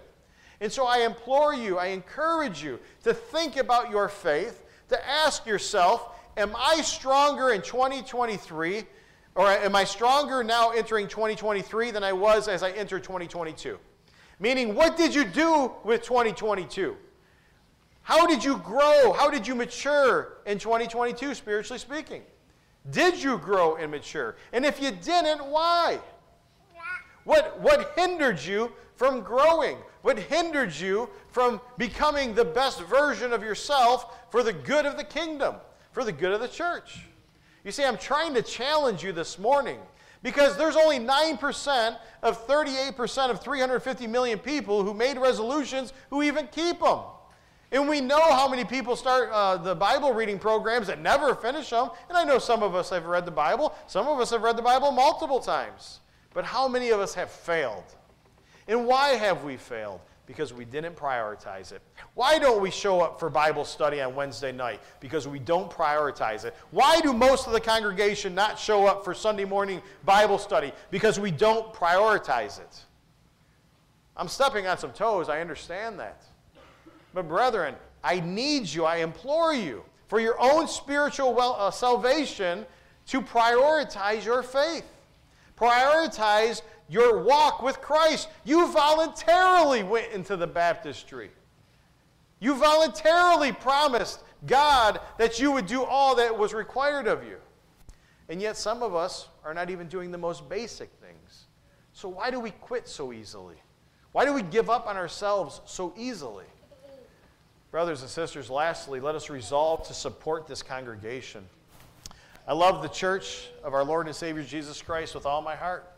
And 0.60 0.72
so 0.72 0.86
I 0.86 1.00
implore 1.00 1.56
you, 1.56 1.80
I 1.80 1.88
encourage 1.88 2.64
you 2.64 2.80
to 3.04 3.16
think 3.16 3.58
about 3.58 3.90
your 3.90 4.08
faith, 4.08 4.64
to 4.90 5.10
ask 5.10 5.48
yourself, 5.48 6.20
am 6.38 6.56
I 6.56 6.82
stronger 6.82 7.50
in 7.50 7.64
2023, 7.64 8.84
or 9.34 9.48
am 9.48 9.76
I 9.76 9.84
stronger 9.84 10.44
now 10.44 10.70
entering 10.70 11.08
2023 11.08 11.90
than 11.90 12.04
I 12.04 12.14
was 12.14 12.48
as 12.48 12.62
I 12.62 12.70
entered 12.74 13.04
2022? 13.04 13.80
Meaning, 14.40 14.76
what 14.76 14.98
did 14.98 15.16
you 15.16 15.26
do 15.26 15.72
with 15.84 16.04
2022? 16.04 16.96
How 18.04 18.28
did 18.28 18.44
you 18.44 18.58
grow? 18.58 19.14
How 19.14 19.32
did 19.32 19.48
you 19.48 19.56
mature 19.56 20.38
in 20.46 20.60
2022, 20.60 21.34
spiritually 21.34 21.80
speaking? 21.80 22.22
Did 22.90 23.22
you 23.22 23.38
grow 23.38 23.76
and 23.76 23.92
mature? 23.92 24.36
And 24.54 24.66
if 24.66 24.82
you 24.82 24.92
didn't, 24.92 25.46
why? 25.46 26.00
What, 27.24 27.60
what 27.60 27.94
hindered 27.96 28.40
you 28.44 28.72
from 28.96 29.22
growing? 29.22 29.78
What 30.02 30.18
hindered 30.18 30.74
you 30.74 31.10
from 31.30 31.62
becoming 31.78 32.34
the 32.34 32.46
best 32.46 32.82
version 32.82 33.34
of 33.34 33.44
yourself 33.44 34.32
for 34.32 34.42
the 34.42 34.54
good 34.54 34.86
of 34.86 34.98
the 34.98 35.04
kingdom, 35.04 35.56
for 35.92 36.04
the 36.04 36.12
good 36.12 36.32
of 36.32 36.42
the 36.42 36.48
church? 36.48 37.06
You 37.64 37.72
see, 37.72 37.84
I'm 37.84 37.98
trying 37.98 38.34
to 38.34 38.42
challenge 38.42 39.04
you 39.04 39.12
this 39.12 39.38
morning 39.38 39.78
because 40.24 40.58
there's 40.58 40.76
only 40.76 40.98
9% 40.98 41.98
of 42.24 42.48
38% 42.48 43.30
of 43.30 43.44
350 43.44 44.08
million 44.08 44.40
people 44.40 44.84
who 44.84 44.94
made 44.94 45.18
resolutions 45.18 45.94
who 46.10 46.24
even 46.24 46.48
keep 46.48 46.80
them. 46.80 47.00
And 47.72 47.88
we 47.88 48.02
know 48.02 48.22
how 48.34 48.50
many 48.50 48.66
people 48.66 48.98
start 48.98 49.30
uh, 49.32 49.56
the 49.56 49.74
Bible 49.74 50.14
reading 50.14 50.38
programs 50.38 50.88
that 50.88 51.00
never 51.00 51.34
finish 51.34 51.70
them. 51.70 51.90
And 52.10 52.18
I 52.18 52.26
know 52.26 52.38
some 52.38 52.64
of 52.64 52.76
us 52.76 52.90
have 52.90 53.06
read 53.06 53.26
the 53.26 53.32
Bible, 53.32 53.74
some 53.88 54.08
of 54.08 54.20
us 54.20 54.32
have 54.32 54.42
read 54.42 54.58
the 54.58 54.62
Bible 54.62 54.92
multiple 54.92 55.40
times. 55.40 56.02
But 56.34 56.44
how 56.44 56.68
many 56.68 56.90
of 56.90 57.00
us 57.00 57.14
have 57.14 57.32
failed? 57.32 57.84
And 58.68 58.86
why 58.86 59.10
have 59.10 59.44
we 59.44 59.58
failed? 59.58 60.02
Because 60.26 60.54
we 60.54 60.66
didn't 60.66 60.96
prioritize 60.96 61.72
it. 61.72 61.82
Why 62.14 62.40
don't 62.40 62.62
we 62.62 62.72
show 62.72 63.02
up 63.02 63.20
for 63.20 63.30
Bible 63.30 63.66
study 63.66 64.02
on 64.02 64.16
Wednesday 64.16 64.52
night? 64.52 64.80
Because 65.00 65.28
we 65.28 65.40
don't 65.40 65.70
prioritize 65.70 66.46
it. 66.46 66.56
Why 66.72 67.02
do 67.02 67.12
most 67.12 67.48
of 67.48 67.54
the 67.54 67.60
congregation 67.60 68.36
not 68.36 68.58
show 68.60 68.86
up 68.86 69.04
for 69.04 69.14
Sunday 69.14 69.46
morning 69.46 69.82
Bible 70.06 70.38
study? 70.38 70.72
Because 70.90 71.20
we 71.20 71.32
don't 71.32 71.74
prioritize 71.74 72.60
it. 72.60 72.80
I'm 74.16 74.28
stepping 74.28 74.68
on 74.68 74.78
some 74.78 74.92
toes, 74.92 75.28
I 75.28 75.42
understand 75.42 76.00
that. 76.00 76.22
But, 77.14 77.28
brethren, 77.28 77.76
I 78.04 78.20
need 78.20 78.68
you, 78.68 78.86
I 78.86 78.98
implore 78.98 79.54
you, 79.54 79.84
for 80.08 80.20
your 80.20 80.40
own 80.40 80.68
spiritual 80.68 81.34
well, 81.34 81.56
uh, 81.60 81.72
salvation, 81.72 82.66
to 83.08 83.22
prioritize 83.22 84.26
your 84.26 84.44
faith. 84.44 84.86
Prioritize 85.58 86.62
your 86.90 87.24
walk 87.24 87.62
with 87.62 87.82
Christ. 87.82 88.30
You 88.44 88.72
voluntarily 88.72 89.84
went 89.84 90.12
into 90.12 90.36
the 90.36 90.48
baptistry. 90.48 91.32
You 92.40 92.56
voluntarily 92.56 93.52
promised 93.52 94.22
God 94.48 95.00
that 95.18 95.40
you 95.40 95.52
would 95.52 95.68
do 95.68 95.84
all 95.84 96.16
that 96.16 96.36
was 96.36 96.54
required 96.54 97.08
of 97.08 97.24
you. 97.24 97.38
And 98.30 98.42
yet, 98.42 98.58
some 98.58 98.82
of 98.82 98.96
us 98.96 99.28
are 99.44 99.54
not 99.54 99.70
even 99.70 99.88
doing 99.88 100.12
the 100.12 100.18
most 100.18 100.50
basic 100.50 100.90
things. 101.02 101.48
So, 101.94 102.10
why 102.10 102.32
do 102.32 102.40
we 102.40 102.52
quit 102.52 102.88
so 102.88 103.14
easily? 103.14 103.58
Why 104.12 104.26
do 104.26 104.34
we 104.34 104.42
give 104.42 104.70
up 104.70 104.88
on 104.88 104.98
ourselves 104.98 105.62
so 105.66 105.94
easily? 105.96 106.46
Brothers 107.72 108.02
and 108.02 108.10
sisters, 108.10 108.50
lastly, 108.50 109.00
let 109.00 109.16
us 109.16 109.30
resolve 109.30 109.88
to 109.88 109.94
support 109.94 110.46
this 110.46 110.62
congregation. 110.62 111.46
I 112.46 112.52
love 112.52 112.82
the 112.82 112.90
church 112.90 113.48
of 113.64 113.74
our 113.74 113.86
Lord 113.86 114.08
and 114.08 114.16
Savior 114.16 114.44
Jesus 114.44 114.82
Christ 114.82 115.16
with 115.16 115.26
all 115.26 115.42
my 115.42 115.56
heart. 115.56 115.90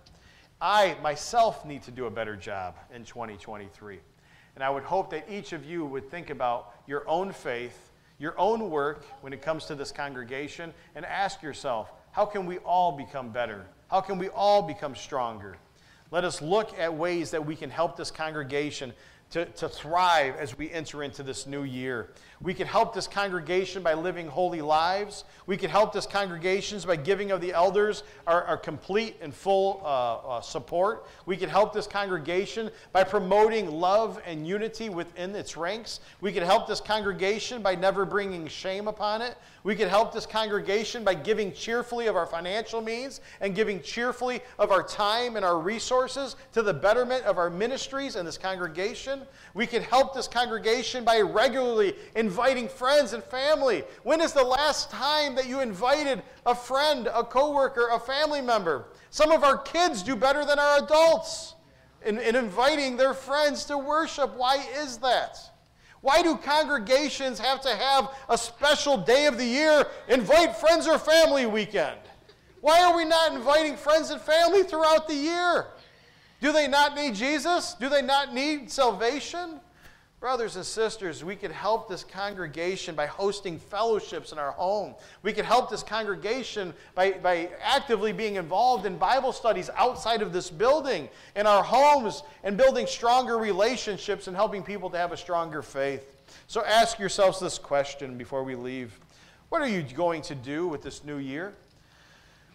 I 0.61 0.95
myself 1.01 1.65
need 1.65 1.81
to 1.83 1.91
do 1.91 2.05
a 2.05 2.11
better 2.11 2.35
job 2.35 2.75
in 2.93 3.03
2023. 3.03 3.97
And 4.53 4.63
I 4.63 4.69
would 4.69 4.83
hope 4.83 5.09
that 5.09 5.25
each 5.27 5.51
of 5.51 5.65
you 5.65 5.83
would 5.83 6.11
think 6.11 6.29
about 6.29 6.75
your 6.85 7.09
own 7.09 7.33
faith, 7.33 7.89
your 8.19 8.39
own 8.39 8.69
work 8.69 9.03
when 9.21 9.33
it 9.33 9.41
comes 9.41 9.65
to 9.65 9.73
this 9.73 9.91
congregation, 9.91 10.71
and 10.93 11.03
ask 11.07 11.41
yourself, 11.41 11.91
how 12.11 12.27
can 12.27 12.45
we 12.45 12.59
all 12.59 12.91
become 12.91 13.31
better? 13.31 13.65
How 13.89 13.99
can 13.99 14.19
we 14.19 14.29
all 14.29 14.61
become 14.61 14.93
stronger? 14.93 15.57
Let 16.11 16.23
us 16.23 16.39
look 16.39 16.77
at 16.77 16.93
ways 16.93 17.31
that 17.31 17.43
we 17.43 17.55
can 17.55 17.71
help 17.71 17.97
this 17.97 18.11
congregation 18.11 18.93
to, 19.33 19.45
to 19.45 19.67
thrive 19.67 20.35
as 20.35 20.55
we 20.55 20.69
enter 20.71 21.01
into 21.01 21.23
this 21.23 21.47
new 21.47 21.63
year. 21.63 22.11
We 22.43 22.53
can 22.53 22.67
help 22.67 22.93
this 22.93 23.07
congregation 23.07 23.81
by 23.81 23.95
living 23.95 24.27
holy 24.27 24.61
lives. 24.61 25.23
We 25.47 25.57
can 25.57 25.71
help 25.71 25.91
this 25.91 26.05
congregation 26.05 26.79
by 26.85 26.97
giving 26.97 27.31
of 27.31 27.41
the 27.41 27.51
elders 27.51 28.03
our, 28.27 28.43
our 28.43 28.57
complete 28.57 29.15
and 29.21 29.33
full 29.33 29.81
uh, 29.83 30.37
uh, 30.37 30.41
support. 30.41 31.07
We 31.25 31.35
can 31.35 31.49
help 31.49 31.73
this 31.73 31.87
congregation 31.87 32.69
by 32.91 33.05
promoting 33.05 33.71
love 33.71 34.21
and 34.23 34.45
unity 34.45 34.89
within 34.89 35.33
its 35.33 35.57
ranks. 35.57 36.01
We 36.21 36.31
can 36.31 36.43
help 36.43 36.67
this 36.67 36.81
congregation 36.81 37.63
by 37.63 37.73
never 37.73 38.05
bringing 38.05 38.47
shame 38.47 38.87
upon 38.87 39.23
it. 39.23 39.35
We 39.63 39.75
can 39.75 39.89
help 39.89 40.13
this 40.13 40.25
congregation 40.27 41.03
by 41.03 41.15
giving 41.15 41.53
cheerfully 41.53 42.05
of 42.05 42.15
our 42.15 42.27
financial 42.27 42.81
means 42.81 43.21
and 43.41 43.55
giving 43.55 43.81
cheerfully 43.81 44.41
of 44.59 44.69
our 44.69 44.83
time 44.83 45.37
and 45.37 45.45
our 45.45 45.57
resources 45.57 46.35
to 46.51 46.61
the 46.61 46.73
betterment 46.73 47.23
of 47.23 47.39
our 47.39 47.49
ministries 47.49 48.15
and 48.15 48.27
this 48.27 48.37
congregation. 48.37 49.21
We 49.53 49.67
can 49.67 49.83
help 49.83 50.13
this 50.13 50.27
congregation 50.27 51.03
by 51.03 51.21
regularly 51.21 51.95
inviting 52.15 52.67
friends 52.67 53.13
and 53.13 53.23
family. 53.23 53.83
When 54.03 54.21
is 54.21 54.33
the 54.33 54.43
last 54.43 54.89
time 54.89 55.35
that 55.35 55.47
you 55.47 55.61
invited 55.61 56.21
a 56.45 56.55
friend, 56.55 57.07
a 57.13 57.23
coworker, 57.23 57.89
a 57.91 57.99
family 57.99 58.41
member? 58.41 58.85
Some 59.09 59.31
of 59.31 59.43
our 59.43 59.57
kids 59.57 60.03
do 60.03 60.15
better 60.15 60.45
than 60.45 60.59
our 60.59 60.83
adults 60.83 61.55
in, 62.05 62.17
in 62.19 62.35
inviting 62.35 62.97
their 62.97 63.13
friends 63.13 63.65
to 63.65 63.77
worship. 63.77 64.35
Why 64.35 64.65
is 64.77 64.97
that? 64.97 65.37
Why 66.01 66.21
do 66.21 66.35
congregations 66.35 67.39
have 67.39 67.61
to 67.61 67.69
have 67.69 68.09
a 68.27 68.37
special 68.37 68.97
day 68.97 69.25
of 69.25 69.37
the 69.37 69.45
year, 69.45 69.87
invite 70.09 70.57
friends 70.57 70.85
or 70.85 70.99
family 70.99 71.45
weekend? 71.45 71.99
Why 72.59 72.83
are 72.83 72.95
we 72.95 73.05
not 73.05 73.33
inviting 73.33 73.77
friends 73.77 74.09
and 74.09 74.21
family 74.21 74.63
throughout 74.63 75.07
the 75.07 75.15
year? 75.15 75.67
Do 76.43 76.51
they 76.51 76.67
not 76.67 76.93
need 76.93 77.15
Jesus? 77.15 77.73
Do 77.75 77.87
they 77.87 78.01
not 78.01 78.33
need 78.33 78.69
salvation? 78.69 79.61
Brothers 80.19 80.57
and 80.57 80.65
sisters, 80.65 81.23
we 81.23 81.37
could 81.37 81.53
help 81.53 81.87
this 81.87 82.03
congregation 82.03 82.95
by 82.95 83.05
hosting 83.05 83.57
fellowships 83.57 84.33
in 84.33 84.37
our 84.37 84.51
home. 84.51 84.93
We 85.21 85.31
could 85.31 85.45
help 85.45 85.69
this 85.69 85.83
congregation 85.83 86.73
by, 86.95 87.11
by 87.11 87.49
actively 87.61 88.11
being 88.11 88.35
involved 88.35 88.85
in 88.85 88.97
Bible 88.97 89.31
studies 89.31 89.69
outside 89.77 90.21
of 90.21 90.33
this 90.33 90.49
building, 90.49 91.07
in 91.37 91.47
our 91.47 91.63
homes, 91.63 92.23
and 92.43 92.57
building 92.57 92.87
stronger 92.87 93.37
relationships 93.37 94.27
and 94.27 94.35
helping 94.35 94.63
people 94.63 94.89
to 94.89 94.97
have 94.97 95.13
a 95.13 95.17
stronger 95.17 95.61
faith. 95.61 96.13
So 96.47 96.61
ask 96.65 96.99
yourselves 96.99 97.39
this 97.39 97.57
question 97.57 98.17
before 98.17 98.43
we 98.43 98.55
leave 98.55 98.99
What 99.47 99.61
are 99.61 99.69
you 99.69 99.81
going 99.81 100.21
to 100.23 100.35
do 100.35 100.67
with 100.67 100.81
this 100.81 101.05
new 101.05 101.19
year? 101.19 101.53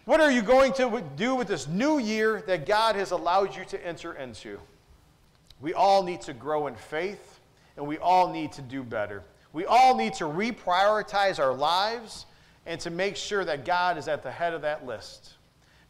What 0.09 0.21
are 0.21 0.31
you 0.31 0.41
going 0.41 0.73
to 0.73 1.03
do 1.17 1.35
with 1.35 1.47
this 1.47 1.67
new 1.67 1.99
year 1.99 2.41
that 2.47 2.65
God 2.65 2.95
has 2.95 3.11
allowed 3.11 3.55
you 3.55 3.63
to 3.65 3.85
enter 3.85 4.13
into? 4.13 4.57
We 5.61 5.75
all 5.75 6.01
need 6.01 6.21
to 6.21 6.33
grow 6.33 6.65
in 6.65 6.73
faith 6.73 7.39
and 7.77 7.85
we 7.85 7.99
all 7.99 8.33
need 8.33 8.51
to 8.53 8.63
do 8.63 8.81
better. 8.81 9.21
We 9.53 9.67
all 9.67 9.95
need 9.95 10.15
to 10.15 10.23
reprioritize 10.23 11.37
our 11.37 11.53
lives 11.53 12.25
and 12.65 12.81
to 12.81 12.89
make 12.89 13.17
sure 13.17 13.45
that 13.45 13.65
God 13.65 13.99
is 13.99 14.07
at 14.07 14.23
the 14.23 14.31
head 14.31 14.55
of 14.55 14.63
that 14.63 14.83
list. 14.83 15.33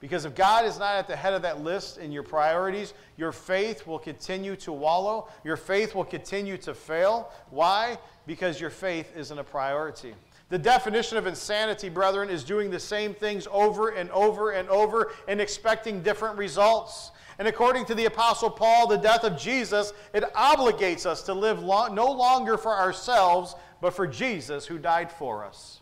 Because 0.01 0.25
if 0.25 0.35
God 0.35 0.65
is 0.65 0.77
not 0.77 0.95
at 0.95 1.07
the 1.07 1.15
head 1.15 1.31
of 1.31 1.41
that 1.43 1.61
list 1.61 1.97
in 1.97 2.11
your 2.11 2.23
priorities, 2.23 2.93
your 3.15 3.31
faith 3.31 3.87
will 3.87 3.99
continue 3.99 4.57
to 4.57 4.73
wallow. 4.73 5.29
Your 5.45 5.55
faith 5.55 5.95
will 5.95 6.03
continue 6.03 6.57
to 6.57 6.73
fail. 6.73 7.31
Why? 7.51 7.97
Because 8.27 8.59
your 8.59 8.69
faith 8.69 9.13
isn't 9.15 9.39
a 9.39 9.45
priority. 9.45 10.13
The 10.49 10.57
definition 10.57 11.17
of 11.17 11.27
insanity, 11.27 11.89
brethren, 11.89 12.29
is 12.29 12.43
doing 12.43 12.71
the 12.71 12.79
same 12.79 13.13
things 13.13 13.47
over 13.51 13.89
and 13.89 14.09
over 14.09 14.51
and 14.51 14.67
over 14.69 15.13
and 15.27 15.39
expecting 15.39 16.01
different 16.01 16.37
results. 16.37 17.11
And 17.37 17.47
according 17.47 17.85
to 17.85 17.95
the 17.95 18.05
Apostle 18.05 18.49
Paul, 18.49 18.87
the 18.87 18.97
death 18.97 19.23
of 19.23 19.37
Jesus, 19.37 19.93
it 20.13 20.23
obligates 20.33 21.05
us 21.05 21.21
to 21.23 21.33
live 21.33 21.61
no 21.61 22.11
longer 22.11 22.57
for 22.57 22.75
ourselves, 22.75 23.55
but 23.79 23.93
for 23.93 24.07
Jesus 24.07 24.65
who 24.65 24.77
died 24.77 25.11
for 25.11 25.45
us. 25.45 25.79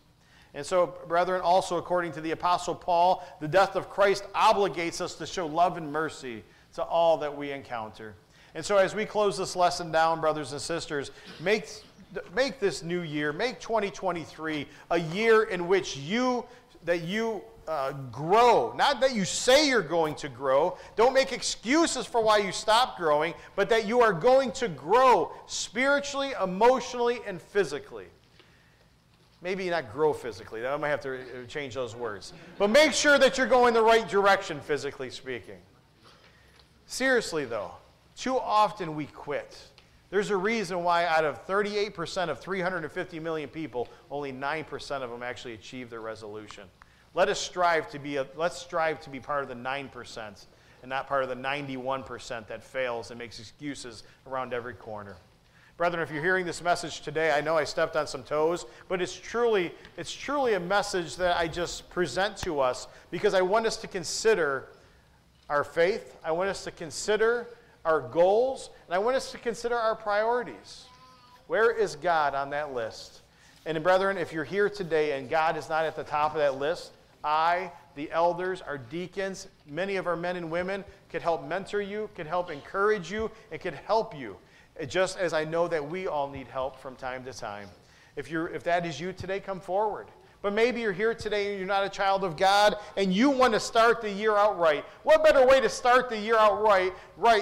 And 0.54 0.64
so, 0.64 0.94
brethren, 1.08 1.40
also 1.40 1.76
according 1.76 2.12
to 2.12 2.20
the 2.20 2.30
Apostle 2.30 2.74
Paul, 2.74 3.26
the 3.40 3.48
death 3.48 3.74
of 3.74 3.90
Christ 3.90 4.24
obligates 4.34 5.00
us 5.00 5.14
to 5.16 5.26
show 5.26 5.46
love 5.46 5.76
and 5.76 5.92
mercy 5.92 6.44
to 6.74 6.82
all 6.82 7.18
that 7.18 7.36
we 7.36 7.52
encounter. 7.52 8.14
And 8.54 8.64
so, 8.64 8.76
as 8.76 8.94
we 8.94 9.04
close 9.04 9.36
this 9.36 9.56
lesson 9.56 9.92
down, 9.92 10.20
brothers 10.20 10.52
and 10.52 10.60
sisters, 10.60 11.10
make, 11.40 11.68
make 12.34 12.60
this 12.60 12.82
new 12.82 13.02
year, 13.02 13.32
make 13.32 13.60
2023 13.60 14.66
a 14.90 14.98
year 14.98 15.44
in 15.44 15.68
which 15.68 15.96
you, 15.96 16.44
that 16.84 17.02
you 17.02 17.42
uh, 17.68 17.92
grow. 18.10 18.72
Not 18.76 19.00
that 19.00 19.14
you 19.14 19.24
say 19.24 19.68
you're 19.68 19.82
going 19.82 20.14
to 20.16 20.28
grow. 20.28 20.78
Don't 20.96 21.12
make 21.12 21.32
excuses 21.32 22.06
for 22.06 22.22
why 22.22 22.38
you 22.38 22.50
stop 22.50 22.96
growing, 22.96 23.34
but 23.56 23.68
that 23.68 23.86
you 23.86 24.00
are 24.00 24.12
going 24.12 24.52
to 24.52 24.68
grow 24.68 25.32
spiritually, 25.46 26.32
emotionally, 26.42 27.20
and 27.26 27.40
physically. 27.40 28.06
Maybe 29.40 29.70
not 29.70 29.92
grow 29.92 30.12
physically. 30.12 30.66
I 30.66 30.76
might 30.76 30.88
have 30.88 31.00
to 31.02 31.20
uh, 31.20 31.46
change 31.46 31.74
those 31.74 31.94
words. 31.94 32.32
But 32.58 32.70
make 32.70 32.92
sure 32.92 33.18
that 33.18 33.38
you're 33.38 33.46
going 33.46 33.72
the 33.72 33.82
right 33.82 34.08
direction, 34.08 34.60
physically 34.60 35.10
speaking. 35.10 35.58
Seriously, 36.86 37.44
though, 37.44 37.72
too 38.16 38.36
often 38.36 38.96
we 38.96 39.06
quit. 39.06 39.56
There's 40.10 40.30
a 40.30 40.36
reason 40.36 40.82
why 40.84 41.04
out 41.04 41.24
of 41.24 41.46
38% 41.46 42.28
of 42.28 42.40
350 42.40 43.20
million 43.20 43.48
people, 43.48 43.88
only 44.10 44.32
9% 44.32 45.02
of 45.02 45.10
them 45.10 45.22
actually 45.22 45.54
achieve 45.54 45.90
their 45.90 46.00
resolution. 46.00 46.64
Let 47.14 47.28
us 47.28 47.38
strive 47.38 47.90
to 47.90 47.98
be 47.98 48.16
a, 48.16 48.26
let's 48.36 48.58
strive 48.58 49.00
to 49.00 49.10
be 49.10 49.20
part 49.20 49.42
of 49.42 49.48
the 49.48 49.54
9% 49.54 50.46
and 50.82 50.88
not 50.88 51.08
part 51.08 51.24
of 51.24 51.28
the 51.28 51.34
91% 51.34 52.46
that 52.46 52.62
fails 52.62 53.10
and 53.10 53.18
makes 53.18 53.38
excuses 53.38 54.04
around 54.26 54.54
every 54.54 54.74
corner. 54.74 55.16
Brethren, 55.76 56.02
if 56.02 56.10
you're 56.10 56.22
hearing 56.22 56.46
this 56.46 56.62
message 56.62 57.02
today, 57.02 57.30
I 57.30 57.40
know 57.40 57.56
I 57.56 57.64
stepped 57.64 57.94
on 57.94 58.06
some 58.06 58.22
toes, 58.22 58.66
but 58.88 59.00
it's 59.00 59.14
truly, 59.14 59.72
it's 59.96 60.12
truly 60.12 60.54
a 60.54 60.60
message 60.60 61.16
that 61.16 61.36
I 61.36 61.46
just 61.46 61.88
present 61.90 62.36
to 62.38 62.60
us 62.60 62.88
because 63.10 63.34
I 63.34 63.42
want 63.42 63.66
us 63.66 63.76
to 63.78 63.86
consider 63.86 64.68
our 65.48 65.64
faith, 65.64 66.16
I 66.24 66.32
want 66.32 66.50
us 66.50 66.64
to 66.64 66.70
consider 66.70 67.46
our 67.88 68.02
goals, 68.02 68.68
and 68.86 68.94
I 68.94 68.98
want 68.98 69.16
us 69.16 69.32
to 69.32 69.38
consider 69.38 69.74
our 69.74 69.96
priorities. 69.96 70.84
Where 71.46 71.70
is 71.70 71.96
God 71.96 72.34
on 72.34 72.50
that 72.50 72.74
list? 72.74 73.22
And 73.64 73.82
brethren, 73.82 74.18
if 74.18 74.30
you're 74.30 74.44
here 74.44 74.68
today 74.68 75.18
and 75.18 75.30
God 75.30 75.56
is 75.56 75.70
not 75.70 75.86
at 75.86 75.96
the 75.96 76.04
top 76.04 76.32
of 76.32 76.38
that 76.38 76.58
list, 76.58 76.92
I, 77.24 77.72
the 77.94 78.10
elders, 78.10 78.60
our 78.60 78.76
deacons, 78.76 79.48
many 79.66 79.96
of 79.96 80.06
our 80.06 80.16
men 80.16 80.36
and 80.36 80.50
women 80.50 80.84
could 81.08 81.22
help 81.22 81.48
mentor 81.48 81.80
you, 81.80 82.10
could 82.14 82.26
help 82.26 82.50
encourage 82.50 83.10
you, 83.10 83.30
and 83.50 83.58
could 83.58 83.72
help 83.72 84.14
you. 84.14 84.36
Eh, 84.78 84.84
just 84.84 85.18
as 85.18 85.32
I 85.32 85.44
know 85.44 85.66
that 85.66 85.88
we 85.88 86.06
all 86.08 86.28
need 86.28 86.46
help 86.46 86.78
from 86.78 86.94
time 86.94 87.24
to 87.24 87.32
time. 87.32 87.68
If, 88.16 88.30
you're, 88.30 88.48
if 88.48 88.64
that 88.64 88.84
is 88.84 89.00
you 89.00 89.14
today, 89.14 89.40
come 89.40 89.60
forward. 89.60 90.08
But 90.40 90.52
maybe 90.52 90.80
you're 90.80 90.92
here 90.92 91.14
today 91.14 91.50
and 91.50 91.58
you're 91.58 91.66
not 91.66 91.84
a 91.84 91.88
child 91.88 92.22
of 92.22 92.36
God 92.36 92.76
and 92.96 93.12
you 93.12 93.30
want 93.30 93.54
to 93.54 93.60
start 93.60 94.00
the 94.00 94.10
year 94.10 94.36
out 94.36 94.58
right. 94.58 94.84
What 95.02 95.24
better 95.24 95.44
way 95.44 95.60
to 95.60 95.68
start 95.68 96.08
the 96.08 96.18
year 96.18 96.36
out 96.36 96.62
right, 96.62 96.92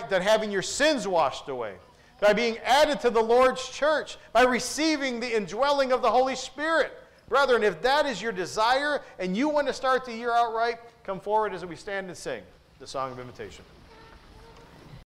than 0.08 0.22
having 0.22 0.50
your 0.50 0.62
sins 0.62 1.06
washed 1.06 1.48
away? 1.48 1.74
By 2.20 2.32
being 2.32 2.56
added 2.58 3.00
to 3.00 3.10
the 3.10 3.20
Lord's 3.20 3.68
church, 3.68 4.16
by 4.32 4.44
receiving 4.44 5.20
the 5.20 5.36
indwelling 5.36 5.92
of 5.92 6.00
the 6.00 6.10
Holy 6.10 6.36
Spirit. 6.36 6.92
Brethren, 7.28 7.62
if 7.62 7.82
that 7.82 8.06
is 8.06 8.22
your 8.22 8.32
desire 8.32 9.02
and 9.18 9.36
you 9.36 9.48
want 9.50 9.66
to 9.66 9.74
start 9.74 10.06
the 10.06 10.14
year 10.14 10.32
out 10.32 10.54
right, 10.54 10.76
come 11.04 11.20
forward 11.20 11.52
as 11.52 11.66
we 11.66 11.76
stand 11.76 12.06
and 12.06 12.16
sing 12.16 12.42
the 12.78 12.86
song 12.86 13.12
of 13.12 13.18
invitation. 13.18 13.64